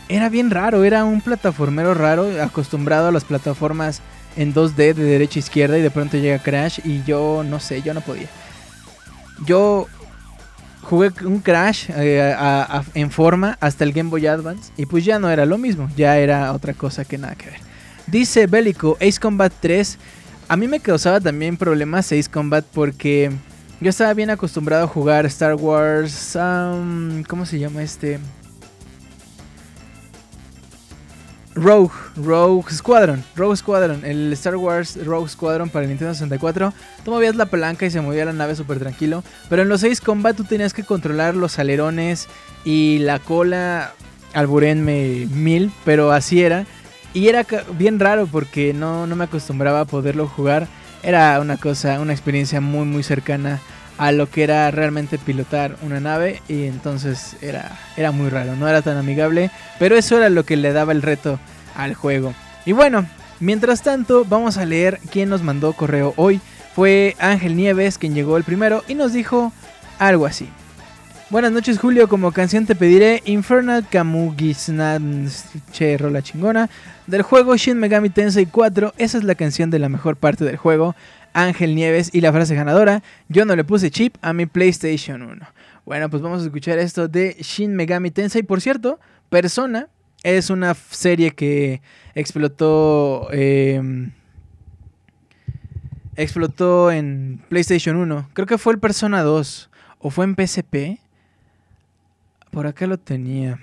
[0.08, 4.00] era bien raro, era un plataformero raro, acostumbrado a las plataformas
[4.36, 7.82] en 2D de derecha a izquierda y de pronto llega Crash y yo no sé,
[7.82, 8.28] yo no podía.
[9.44, 9.86] Yo
[10.88, 12.34] jugué un Crash eh,
[12.94, 16.16] en forma hasta el Game Boy Advance y pues ya no era lo mismo, ya
[16.18, 17.60] era otra cosa que nada que ver.
[18.06, 19.98] Dice Bélico, Ace Combat 3,
[20.48, 23.32] a mí me causaba también problemas Ace Combat porque
[23.80, 28.20] yo estaba bien acostumbrado a jugar Star Wars, um, ¿cómo se llama este?
[31.56, 36.72] Rogue, Rogue Squadron, Rogue Squadron, el Star Wars Rogue Squadron para el Nintendo 64.
[37.02, 39.24] Tú movías la palanca y se movía la nave súper tranquilo.
[39.48, 42.28] Pero en los 6 Combat tú tenías que controlar los alerones
[42.64, 43.94] y la cola.
[44.34, 46.66] Alburenme mil, pero así era.
[47.14, 47.46] Y era
[47.78, 50.68] bien raro porque no, no me acostumbraba a poderlo jugar.
[51.02, 53.62] Era una cosa, una experiencia muy muy cercana
[53.98, 56.42] a lo que era realmente pilotar una nave.
[56.48, 59.50] Y entonces era, era muy raro, no era tan amigable.
[59.78, 61.38] Pero eso era lo que le daba el reto
[61.74, 62.34] al juego.
[62.64, 63.06] Y bueno,
[63.40, 66.40] mientras tanto, vamos a leer quién nos mandó correo hoy.
[66.74, 69.52] Fue Ángel Nieves quien llegó el primero y nos dijo
[69.98, 70.48] algo así.
[71.28, 75.28] Buenas noches Julio, como canción te pediré Infernal Kamugisnan
[75.72, 76.70] Che, rola chingona
[77.08, 80.56] Del juego Shin Megami Tensei 4 Esa es la canción de la mejor parte del
[80.56, 80.94] juego
[81.36, 85.46] Ángel Nieves y la frase ganadora Yo no le puse chip a mi PlayStation 1
[85.84, 88.98] Bueno, pues vamos a escuchar esto de Shin Megami Tensei Por cierto,
[89.28, 89.88] Persona
[90.22, 91.82] es una serie que
[92.14, 93.28] explotó...
[93.32, 94.12] em,
[96.16, 101.00] explotó en PlayStation 1 Creo que fue el Persona 2 ¿O fue en PSP?
[102.50, 103.58] Por acá lo tenía.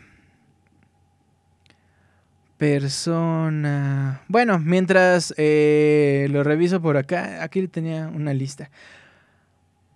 [2.63, 4.21] Persona.
[4.29, 8.71] Bueno, mientras eh, lo reviso por acá, aquí tenía una lista.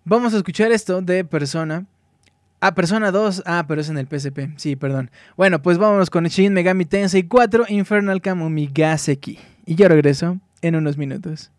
[0.03, 1.85] Vamos a escuchar esto de Persona.
[2.59, 3.43] Ah, Persona 2.
[3.45, 4.57] Ah, pero es en el PSP.
[4.57, 5.11] Sí, perdón.
[5.37, 9.39] Bueno, pues vámonos con Shin Megami Tensei 4 Infernal Kamumi Gaseki.
[9.65, 11.51] Y yo regreso en unos minutos.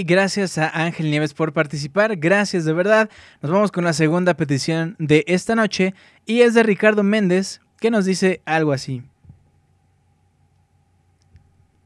[0.00, 3.10] Gracias a Ángel Nieves por participar, gracias de verdad.
[3.42, 5.94] Nos vamos con la segunda petición de esta noche
[6.24, 9.02] y es de Ricardo Méndez que nos dice algo así.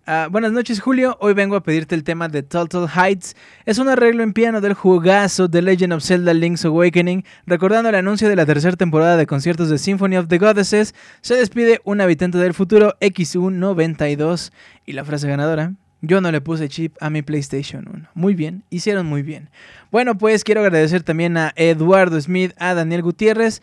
[0.09, 3.35] Ah, buenas noches Julio, hoy vengo a pedirte el tema de Total Heights.
[3.65, 7.25] Es un arreglo en piano del jugazo de Legend of Zelda Link's Awakening.
[7.45, 11.35] Recordando el anuncio de la tercera temporada de conciertos de Symphony of the Goddesses, se
[11.35, 14.53] despide un habitante del futuro XU92
[14.87, 15.73] y la frase ganadora.
[16.03, 18.09] Yo no le puse chip a mi PlayStation 1.
[18.15, 19.49] Muy bien, hicieron muy bien.
[19.91, 23.63] Bueno, pues quiero agradecer también a Eduardo Smith, a Daniel Gutiérrez,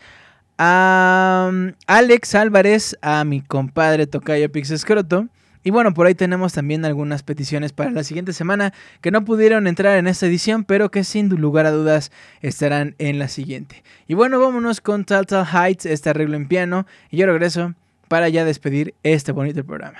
[0.58, 5.28] a um, Alex Álvarez, a mi compadre Tocayo Pixescroto.
[5.66, 9.66] Y bueno, por ahí tenemos también algunas peticiones para la siguiente semana que no pudieron
[9.66, 12.12] entrar en esta edición, pero que sin lugar a dudas
[12.42, 13.82] estarán en la siguiente.
[14.06, 17.72] Y bueno, vámonos con Total Heights, este arreglo en piano, y yo regreso
[18.08, 19.98] para ya despedir este bonito programa.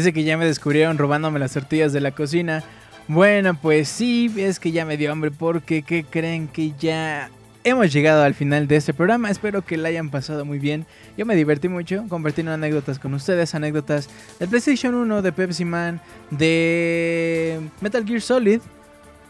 [0.00, 2.64] Dice que ya me descubrieron robándome las tortillas de la cocina.
[3.06, 7.28] Bueno, pues sí, es que ya me dio hambre porque ¿qué creen que ya
[7.64, 9.30] hemos llegado al final de este programa?
[9.30, 10.86] Espero que la hayan pasado muy bien.
[11.18, 14.08] Yo me divertí mucho compartiendo anécdotas con ustedes, anécdotas
[14.38, 16.00] de PlayStation 1, de Pepsi Man,
[16.30, 18.62] de Metal Gear Solid,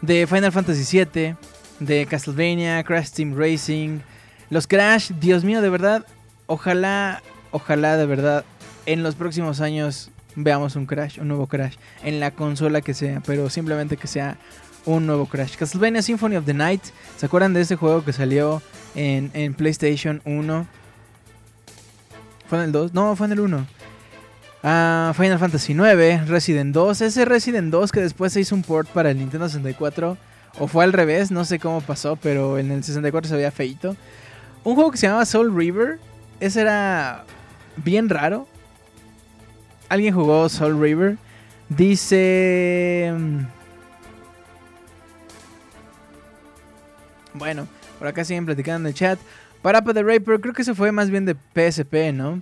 [0.01, 1.35] de Final Fantasy VII,
[1.81, 3.99] de Castlevania, Crash Team Racing,
[4.49, 6.05] los Crash, Dios mío, de verdad,
[6.47, 7.21] ojalá,
[7.51, 8.45] ojalá de verdad
[8.85, 13.21] en los próximos años veamos un Crash, un nuevo Crash, en la consola que sea,
[13.25, 14.37] pero simplemente que sea
[14.85, 15.55] un nuevo Crash.
[15.55, 16.83] Castlevania Symphony of the Night,
[17.17, 18.61] ¿se acuerdan de ese juego que salió
[18.95, 20.67] en, en PlayStation 1?
[22.47, 22.93] ¿Fue en el 2?
[22.93, 23.67] No, fue en el 1.
[24.63, 27.01] Ah, Final Fantasy IX, Resident 2.
[27.01, 30.17] Ese Resident 2 que después se hizo un port para el Nintendo 64.
[30.59, 33.95] O fue al revés, no sé cómo pasó, pero en el 64 se veía feito.
[34.63, 35.99] Un juego que se llamaba Soul River.
[36.39, 37.23] Ese era
[37.77, 38.47] bien raro.
[39.91, 41.17] ¿Alguien jugó Soul River?
[41.67, 43.13] Dice...
[43.13, 43.39] mm,
[47.33, 47.67] Bueno,
[47.99, 49.19] por acá siguen platicando en el chat.
[49.61, 52.41] Parapa de Raper, creo que se fue más bien de PSP, ¿no?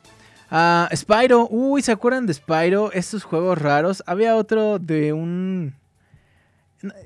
[0.51, 2.91] Ah, Spyro, uy, ¿se acuerdan de Spyro?
[2.91, 4.03] Estos juegos raros.
[4.05, 5.73] Había otro de un...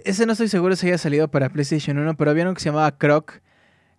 [0.03, 2.67] Ese no estoy seguro si haya salido para PlayStation 1, pero había uno que se
[2.67, 3.39] llamaba Croc,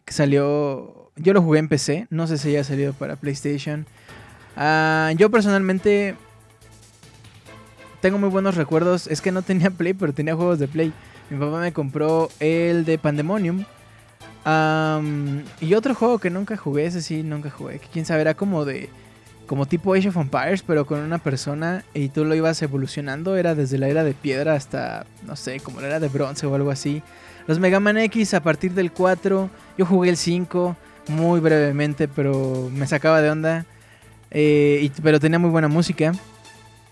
[0.05, 1.11] que salió...
[1.17, 3.87] Yo lo jugué en PC, no sé si haya salido para PlayStation.
[4.59, 6.17] Ah, yo personalmente
[8.05, 9.07] tengo muy buenos recuerdos.
[9.07, 10.93] Es que no tenía Play, pero tenía juegos de Play.
[11.31, 13.65] Mi papá me compró el de Pandemonium.
[15.59, 17.79] Y otro juego que nunca jugué, ese sí, nunca jugué.
[17.79, 18.91] Que quién sabe, era como de.
[19.47, 23.37] Como tipo Age of Empires, pero con una persona y tú lo ibas evolucionando.
[23.37, 26.55] Era desde la era de piedra hasta, no sé, como la era de bronce o
[26.55, 27.03] algo así.
[27.47, 29.49] Los Mega Man X a partir del 4.
[29.79, 30.77] Yo jugué el 5
[31.09, 33.65] muy brevemente, pero me sacaba de onda.
[34.31, 36.13] Eh, pero tenía muy buena música.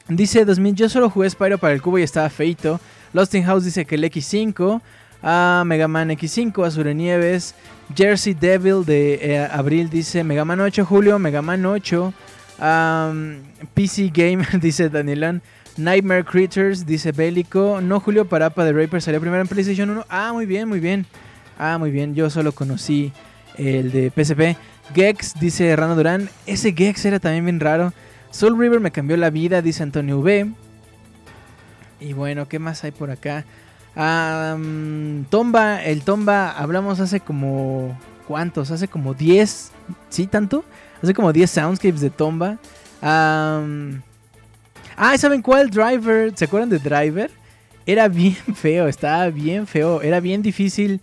[0.08, 2.80] Dice 2000, yo solo jugué Spyro para el cubo y estaba feito.
[3.12, 4.80] Lost in House dice que el X5.
[5.22, 7.54] Ah, Mega Man X5, Azure Nieves.
[7.94, 12.12] Jersey Devil de eh, Abril dice Mega Man 8, Julio, Mega Man 8.
[12.58, 13.42] Am,
[13.74, 15.42] PC Gamer dice Danielán.
[15.76, 17.80] Nightmare Creatures dice Bélico.
[17.80, 20.06] No, Julio Parapa de Raper salió primero en PlayStation 1.
[20.08, 21.06] Ah, muy bien, muy bien.
[21.58, 22.14] Ah, muy bien.
[22.14, 23.12] Yo solo conocí
[23.56, 24.58] el de PSP.
[24.94, 26.28] Gex dice Rano Durán.
[26.46, 27.92] Ese Gex era también bien raro.
[28.32, 30.50] Soul River me cambió la vida, dice Antonio V.
[32.00, 33.44] Y bueno, ¿qué más hay por acá?
[33.94, 37.96] Tomba, el Tomba, hablamos hace como...
[38.26, 38.70] ¿Cuántos?
[38.70, 39.72] Hace como 10.
[40.08, 40.64] ¿Sí, tanto?
[41.02, 42.56] Hace como 10 soundscapes de Tomba.
[43.02, 43.60] Ah,
[45.18, 45.70] ¿saben cuál?
[45.70, 46.32] Driver.
[46.34, 47.30] ¿Se acuerdan de Driver?
[47.84, 50.00] Era bien feo, estaba bien feo.
[50.00, 51.00] Era bien difícil.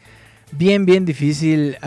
[0.51, 1.77] Bien, bien difícil.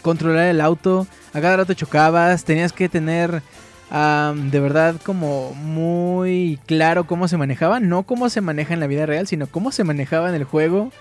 [0.00, 1.06] Controlar el auto.
[1.32, 2.44] A cada rato chocabas.
[2.44, 3.42] Tenías que tener
[3.90, 7.80] de verdad como muy claro cómo se manejaba.
[7.80, 10.92] No cómo se maneja en la vida real, sino cómo se manejaba en el juego.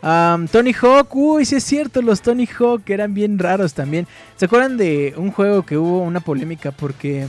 [0.00, 4.06] Tony Hawk, uy, sí es cierto, los Tony Hawk eran bien raros también.
[4.36, 7.26] ¿Se acuerdan de un juego que hubo una polémica porque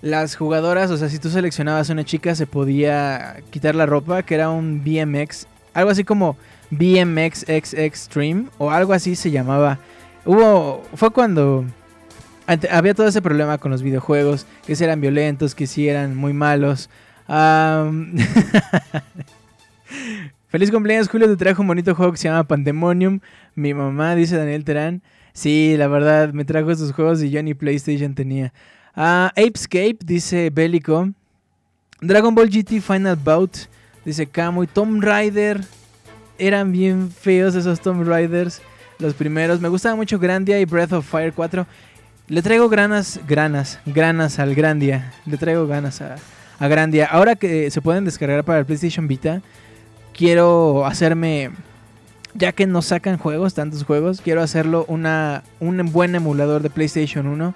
[0.00, 4.22] las jugadoras, o sea, si tú seleccionabas a una chica se podía quitar la ropa,
[4.22, 6.36] que era un BMX, algo así como
[6.70, 9.80] BMX X Extreme o algo así se llamaba.
[10.24, 11.64] Hubo, fue cuando
[12.70, 16.32] había todo ese problema con los videojuegos, que si eran violentos, que si eran muy
[16.32, 16.90] malos.
[20.48, 21.28] Feliz cumpleaños, Julio.
[21.28, 23.20] Te trajo un bonito juego que se llama Pandemonium.
[23.54, 25.02] Mi mamá, dice Daniel Terán.
[25.32, 28.52] Sí, la verdad, me trajo estos juegos y yo ni PlayStation tenía.
[28.94, 31.08] Ah, Apescape, dice Bélico.
[32.00, 33.56] Dragon Ball GT Final Bout,
[34.04, 34.62] dice Camo.
[34.62, 35.62] Y Tomb Raider.
[36.38, 38.60] Eran bien feos esos Tomb Raiders.
[39.02, 39.60] Los primeros.
[39.60, 41.66] Me gustaba mucho Grandia y Breath of Fire 4.
[42.28, 45.12] Le traigo granas, granas, granas al Grandia.
[45.26, 46.16] Le traigo ganas a,
[46.60, 47.06] a Grandia.
[47.06, 49.42] Ahora que se pueden descargar para el PlayStation Vita,
[50.16, 51.50] quiero hacerme,
[52.34, 57.26] ya que no sacan juegos, tantos juegos, quiero hacerlo una, un buen emulador de PlayStation
[57.26, 57.54] 1.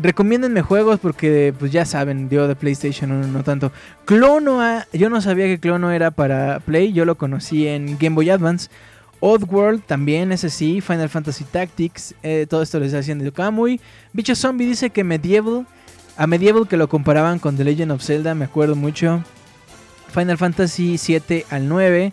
[0.00, 3.70] Recomiéndenme juegos porque pues ya saben, yo de PlayStation 1 no tanto.
[4.06, 8.30] Clonoa, yo no sabía que Clono era para Play, yo lo conocí en Game Boy
[8.30, 8.70] Advance.
[9.20, 13.80] Oddworld también, ese sí, Final Fantasy Tactics, eh, todo esto lo está haciendo Kamui.
[14.12, 15.66] Bicho Zombie dice que Medieval,
[16.16, 19.22] a Medieval que lo comparaban con The Legend of Zelda, me acuerdo mucho.
[20.12, 22.12] Final Fantasy 7 al 9.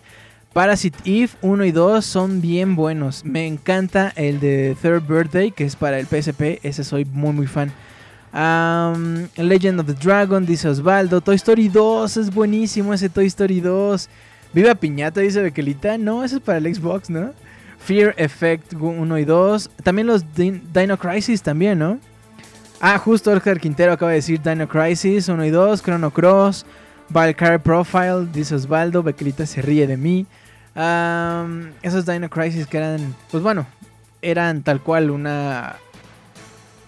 [0.52, 3.24] Parasite Eve 1 y 2 son bien buenos.
[3.24, 6.60] Me encanta el de Third Birthday, que es para el PSP.
[6.62, 7.72] Ese soy muy, muy fan.
[9.36, 11.20] Legend of the Dragon, dice Osvaldo.
[11.20, 14.08] Toy Story 2 es buenísimo ese Toy Story 2.
[14.56, 15.98] Viva Piñata, dice Bequelita.
[15.98, 17.32] No, ese es para el Xbox, ¿no?
[17.78, 19.70] Fear Effect 1 y 2.
[19.82, 21.98] También los Din- Dino Crisis, también, ¿no?
[22.80, 25.82] Ah, justo Oscar Quintero acaba de decir Dino Crisis 1 y 2.
[25.82, 26.64] Chrono Cross.
[27.10, 29.02] Valkyrie Profile, dice Osvaldo.
[29.02, 30.24] Bequelita se ríe de mí.
[31.82, 33.66] Esos Dino Crisis que eran, pues bueno,
[34.22, 35.76] eran tal cual una.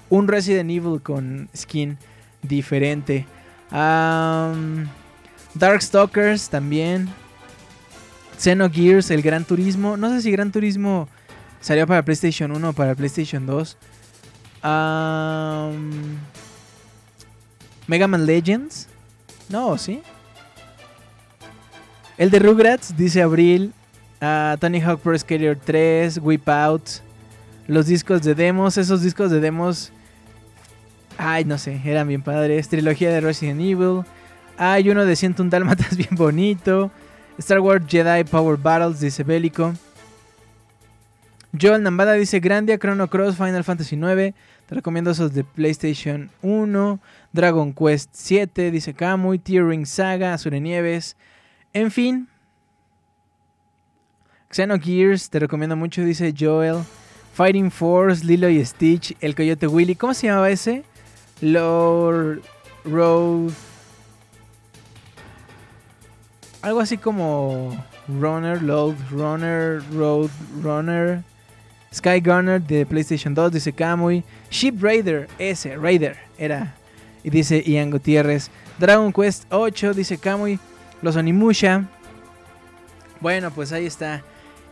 [0.09, 1.99] Un Resident Evil con skin
[2.41, 3.27] diferente.
[3.71, 4.89] Am,
[5.55, 7.09] Darkstalkers también.
[8.39, 9.97] Xenogears, el Gran Turismo.
[9.97, 11.09] No sé si Gran Turismo
[11.61, 13.77] salió para PlayStation 1 o para PlayStation 2.
[14.63, 16.17] Am,
[17.87, 18.89] Mega Man Legends.
[19.49, 20.01] No, ¿sí?
[22.17, 23.73] El de Rugrats, dice Abril.
[24.21, 26.89] ah, Tony Hawk Pro Skater 3, Whip Out.
[27.67, 29.93] Los discos de demos, esos discos de demos.
[31.17, 32.69] Ay, no sé, eran bien padres.
[32.69, 34.03] Trilogía de Resident Evil.
[34.57, 36.91] Hay uno de 101 Dálmatas bien bonito.
[37.39, 39.73] Star Wars Jedi Power Battles, dice Bélico.
[41.59, 44.35] Joel Nambada dice Grandia, Chrono Cross, Final Fantasy IX.
[44.67, 47.01] Te recomiendo esos de PlayStation 1.
[47.33, 49.39] Dragon Quest 7, dice Kamui.
[49.39, 51.17] Tearing Saga, Azure Nieves.
[51.73, 52.29] En fin.
[54.51, 56.83] Xenogears, te recomiendo mucho, dice Joel.
[57.35, 59.95] Fighting Force, Lilo y Stitch, El Coyote Willy.
[59.95, 60.85] ¿Cómo se llamaba ese?
[61.41, 62.43] Lord
[62.85, 63.53] Road.
[66.63, 70.31] Algo así como Runner, Load Runner, Road
[70.63, 71.23] Runner.
[71.95, 74.25] Sky Gunner de PlayStation 2, dice Kamui.
[74.51, 76.75] Ship Raider, ese, Raider, era.
[77.23, 78.51] Y dice Ian Gutiérrez.
[78.79, 80.59] Dragon Quest 8, dice Kamui.
[81.01, 81.89] Los Onimusha.
[83.21, 84.23] Bueno, pues ahí está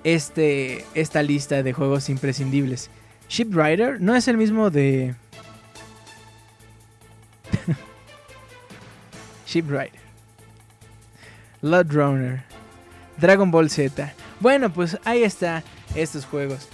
[0.05, 2.91] este, esta lista de juegos imprescindibles.
[3.29, 5.15] Ship Rider no es el mismo de.
[9.47, 10.06] Ship Rider.
[11.63, 12.43] Blood Runner.
[13.19, 14.13] Dragon Ball Z.
[14.41, 15.63] Bueno, pues ahí está
[15.95, 16.69] estos juegos.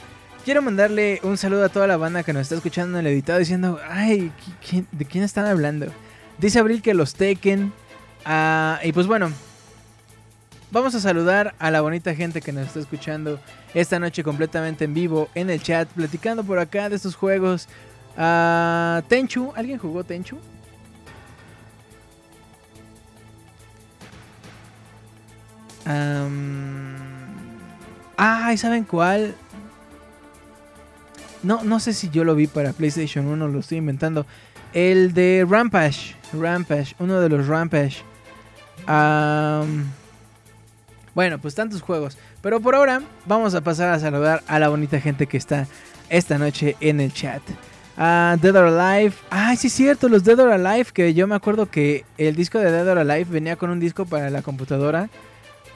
[0.45, 3.39] Quiero mandarle un saludo a toda la banda que nos está escuchando en el editado
[3.39, 5.87] diciendo, ay, ¿qui- quién- ¿de quién están hablando?
[6.39, 7.73] Dice Abril que los Tekken.
[8.25, 9.31] Ah, y pues bueno,
[10.73, 13.39] vamos a saludar a la bonita gente que nos está escuchando
[13.75, 17.69] esta noche completamente en vivo en el chat, platicando por acá de estos juegos.
[18.17, 20.39] Ah, Tenchu, ¿alguien jugó Tenchu?
[25.85, 26.93] Am,
[28.17, 29.35] Ay, ¿saben cuál?
[31.43, 34.27] No, no sé si yo lo vi para PlayStation 1, lo estoy inventando.
[34.73, 36.15] El de Rampage.
[36.33, 38.03] Rampage, uno de los Rampage.
[38.87, 39.87] Am,
[41.15, 42.17] bueno, pues tantos juegos.
[42.43, 45.67] Pero por ahora vamos a pasar a saludar a la bonita gente que está
[46.09, 47.43] esta noche en el chat.
[47.97, 49.15] Ah, Dead or Alive.
[49.31, 50.87] Ay, sí es cierto, los Dead or Alive.
[50.93, 54.07] Que yo me acuerdo que el disco de Dead or Alive venía con un disco
[54.07, 55.11] para la computadora.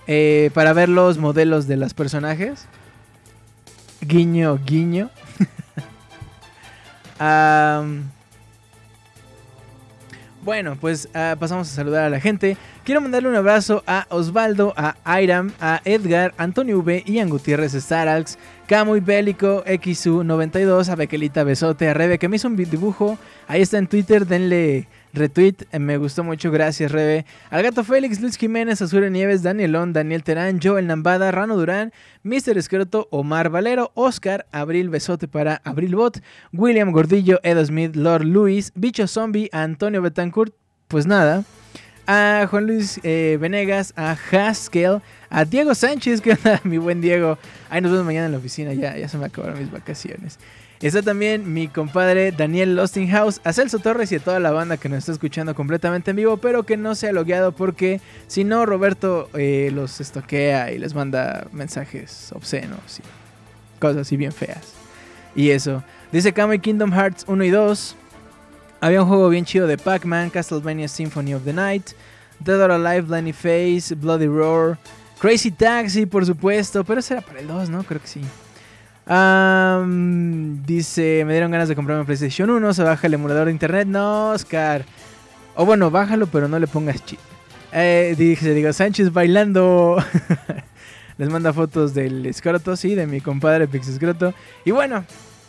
[0.06, 2.66] Eh, para ver los modelos de los personajes.
[4.00, 5.10] Guiño, guiño.
[10.46, 12.56] Bueno, pues ah, pasamos a saludar a la gente.
[12.84, 18.38] Quiero mandarle un abrazo a Osvaldo, a Airam, a Edgar, Antonio V, Ian Gutiérrez, Staralx,
[18.68, 23.18] Camuy Bélico, XU92, a Bequelita Besote, a Rebe, que me hizo un dibujo.
[23.48, 24.86] Ahí está en Twitter, denle
[25.16, 25.64] retweet.
[25.72, 27.26] eh, Me gustó mucho, gracias Rebe.
[27.50, 32.56] Al gato Félix, Luis Jiménez, Azure Nieves, Danielón, Daniel Terán, Joel Nambada, Rano Durán, Mr.
[32.56, 36.20] Escroto, Omar Valero, Oscar, Abril Besote para Abril Bot,
[36.52, 40.54] William Gordillo, Edo Smith, Lord Luis, Bicho Zombie, Antonio Betancourt,
[40.88, 41.44] pues nada.
[42.08, 47.36] A Juan Luis eh, Venegas, a Haskell, a Diego Sánchez, que onda, mi buen Diego.
[47.68, 50.38] Ahí nos vemos mañana en la oficina, ya, ya se me acabaron mis vacaciones.
[50.80, 54.90] Está también mi compadre Daniel Lostinghouse, a Celso Torres y a toda la banda que
[54.90, 58.66] nos está escuchando completamente en vivo, pero que no se ha logueado porque si no,
[58.66, 64.74] Roberto eh, los estoquea y les manda mensajes obscenos y cosas así bien feas.
[65.34, 65.82] Y eso.
[66.12, 67.96] Dice Kamui Kingdom Hearts 1 y 2.
[68.80, 71.92] Había un juego bien chido de Pac-Man, Castlevania Symphony of the Night,
[72.40, 74.76] Dead or Alive, Blanny Face, Bloody Roar,
[75.18, 77.82] Crazy Taxi, por supuesto, pero ese era para el 2, ¿no?
[77.82, 78.20] Creo que sí.
[79.06, 83.86] Am, dice, me dieron ganas de comprarme PlayStation 1, se baja el emulador de internet.
[83.86, 84.84] No, Oscar.
[85.54, 87.20] O bueno, bájalo, pero no le pongas chip.
[87.72, 89.96] Eh, dice, digo, Sánchez bailando.
[91.18, 94.34] Les manda fotos del escroto, sí, de mi compadre Pix Escroto.
[94.66, 95.04] Y bueno,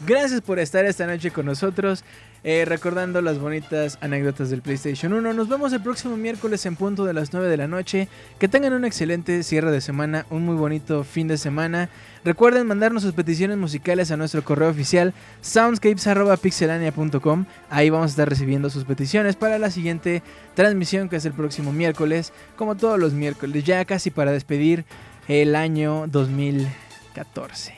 [0.06, 2.06] gracias por estar esta noche con nosotros.
[2.50, 5.34] Eh, recordando las bonitas anécdotas del PlayStation 1.
[5.34, 8.08] Nos vemos el próximo miércoles en punto de las 9 de la noche.
[8.40, 11.90] Que tengan un excelente cierre de semana, un muy bonito fin de semana.
[12.24, 17.46] Recuerden mandarnos sus peticiones musicales a nuestro correo oficial soundscapes.pixelania.com.
[17.70, 20.24] Ahí vamos a estar recibiendo sus peticiones para la siguiente
[20.56, 24.86] transmisión que es el próximo miércoles, como todos los miércoles, ya casi para despedir
[25.28, 27.74] el año 2014.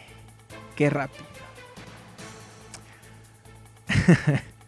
[0.75, 1.25] Qué rápido.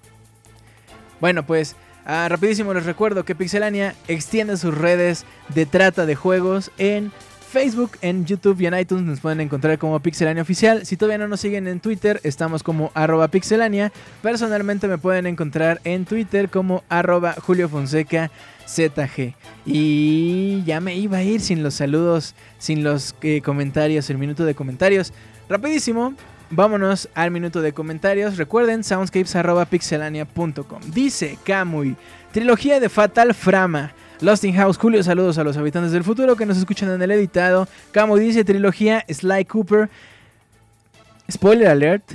[1.21, 1.75] bueno, pues
[2.05, 5.25] ah, rapidísimo les recuerdo que Pixelania extiende sus redes
[5.55, 7.13] de trata de juegos en
[7.51, 10.85] Facebook, en YouTube y en iTunes nos pueden encontrar como Pixelania Oficial.
[10.85, 13.91] Si todavía no nos siguen en Twitter, estamos como arroba pixelania.
[14.21, 18.31] Personalmente me pueden encontrar en Twitter como arroba Julio Fonseca
[18.65, 19.33] ZG.
[19.65, 24.45] Y ya me iba a ir sin los saludos, sin los eh, comentarios, el minuto
[24.45, 25.11] de comentarios.
[25.49, 26.13] Rapidísimo,
[26.51, 28.37] vámonos al minuto de comentarios.
[28.37, 30.81] Recuerden, soundscapes.pixelania.com.
[30.93, 31.95] Dice Kamui,
[32.31, 33.93] trilogía de Fatal Frama.
[34.19, 37.09] Lost in House, Julio, saludos a los habitantes del futuro que nos escuchan en el
[37.09, 37.67] editado.
[37.91, 39.89] Kamui dice trilogía Sly Cooper.
[41.31, 42.11] Spoiler alert,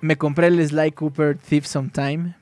[0.00, 2.34] me compré el Sly Cooper Thief Sometime.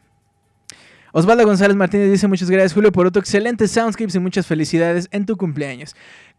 [1.12, 5.26] Osvaldo González Martínez dice muchas gracias Julio por otro excelente soundscapes y muchas felicidades en
[5.26, 5.94] tu cumpleaños.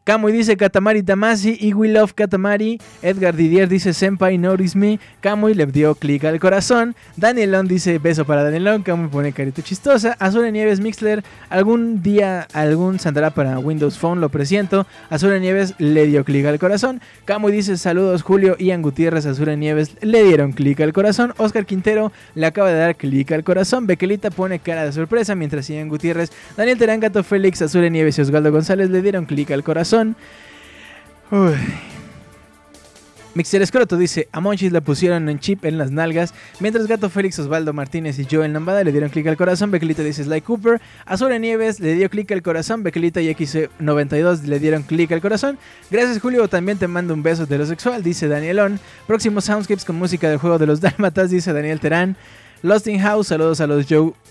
[0.05, 2.79] Camuy dice Katamari Tamasi y We Love Katamari.
[3.01, 4.99] Edgar Didier dice Senpai Notice Me.
[5.19, 6.95] Camuy le dio clic al corazón.
[7.17, 8.83] Danielón dice beso para Danielón.
[8.83, 10.15] Camuy pone carita chistosa.
[10.19, 11.23] Azul Nieves Mixler.
[11.49, 14.85] Algún día algún saldrá para Windows Phone, lo presiento.
[15.09, 17.01] Azul Nieves le dio clic al corazón.
[17.25, 18.57] Camuy dice saludos Julio.
[18.59, 21.33] Ian Gutiérrez, Azul Nieves le dieron clic al corazón.
[21.37, 23.87] Oscar Quintero le acaba de dar clic al corazón.
[23.87, 28.21] Bequelita pone cara de sorpresa mientras Ian Gutiérrez, Daniel Terán, Gato Félix, Azul Nieves y
[28.21, 29.94] Osvaldo González le dieron clic al corazón.
[31.31, 31.55] Uy.
[33.35, 37.37] Mixer Escroto dice, a Monchis le pusieron un chip en las nalgas, mientras Gato Félix,
[37.37, 41.37] Osvaldo Martínez y Joel Lambada le dieron clic al corazón, Bequelita dice Sly Cooper, Azura
[41.37, 45.57] Nieves le dio clic al corazón, Bequelita y X92 le dieron clic al corazón,
[45.91, 50.37] gracias Julio, también te mando un beso heterosexual, dice Danielón, próximos soundscapes con música del
[50.37, 52.15] juego de los Dálmatas, dice Daniel Terán,
[52.61, 53.85] Lost in House, saludos a los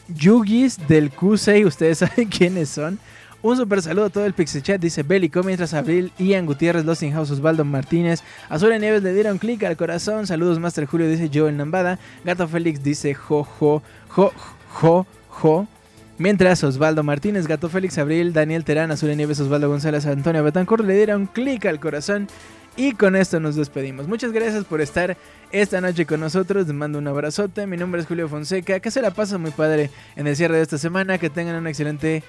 [0.08, 2.98] Yugis del Kusei, ustedes saben quiénes son.
[3.44, 7.02] Un super saludo a todo el Pixel Chat, dice Bélico, mientras Abril, Ian Gutiérrez, Lost
[7.02, 11.30] in House, Osvaldo Martínez, Azul Nieves le dieron clic al corazón, saludos Master Julio, dice
[11.30, 15.68] Joel Nambada, Gato Félix dice jo, jo, jo, jo.
[16.16, 20.96] Mientras Osvaldo Martínez, Gato Félix, Abril, Daniel Terán, Azul Nieves, Osvaldo González, Antonio Betancourt le
[20.96, 22.28] dieron clic al corazón.
[22.76, 24.08] Y con esto nos despedimos.
[24.08, 25.16] Muchas gracias por estar
[25.52, 26.66] esta noche con nosotros.
[26.66, 27.68] Les mando un abrazote.
[27.68, 28.80] Mi nombre es Julio Fonseca.
[28.80, 31.18] Que se la pasa muy padre en el cierre de esta semana.
[31.18, 32.24] Que tengan un excelente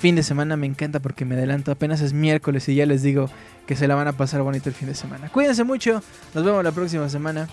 [0.00, 0.56] fin de semana.
[0.56, 1.70] Me encanta porque me adelanto.
[1.70, 3.30] Apenas es miércoles y ya les digo
[3.66, 5.28] que se la van a pasar bonito el fin de semana.
[5.28, 6.02] Cuídense mucho.
[6.34, 7.48] Nos vemos la próxima semana.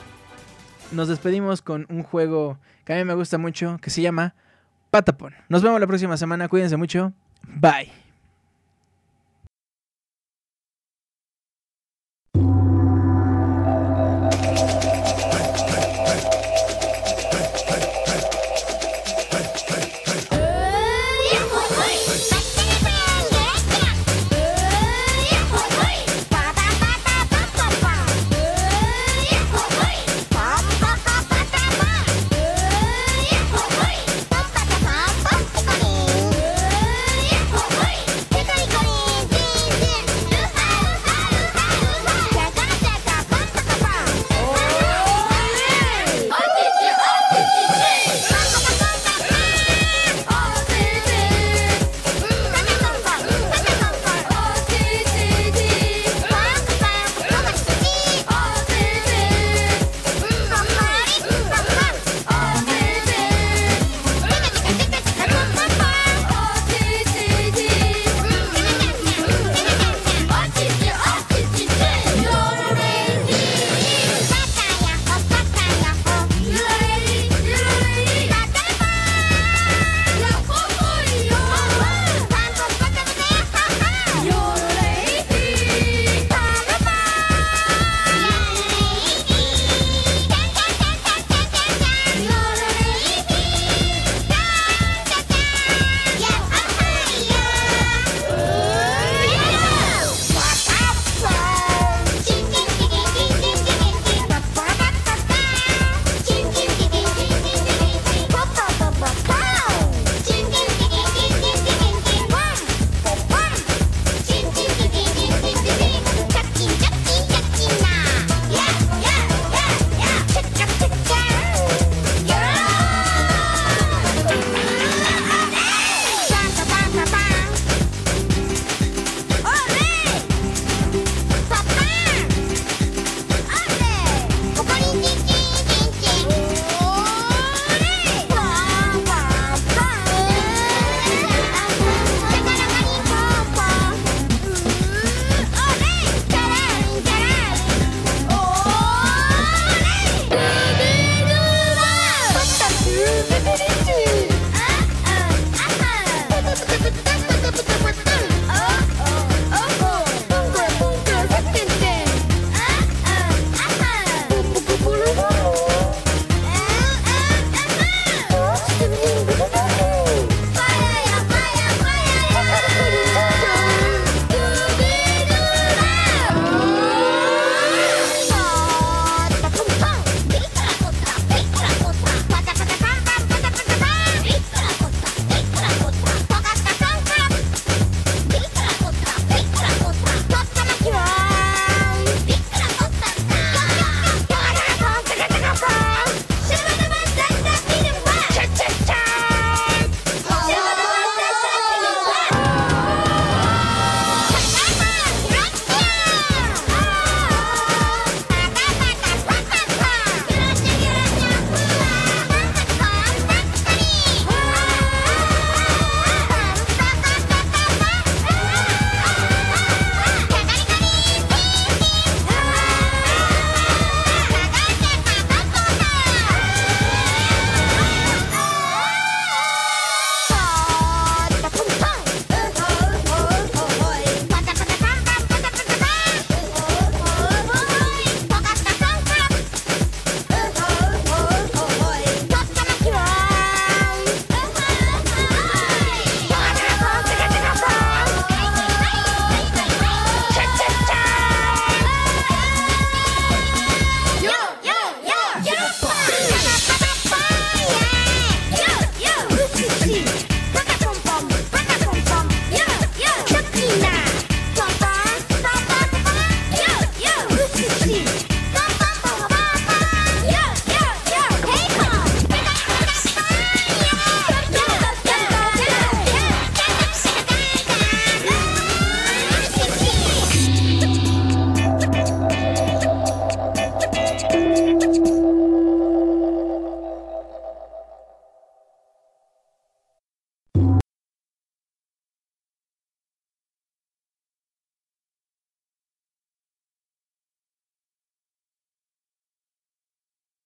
[0.92, 4.34] Nos despedimos con un juego que a mí me gusta mucho que se llama
[4.90, 5.34] Patapon.
[5.50, 6.48] Nos vemos la próxima semana.
[6.48, 7.12] Cuídense mucho.
[7.44, 8.07] Bye.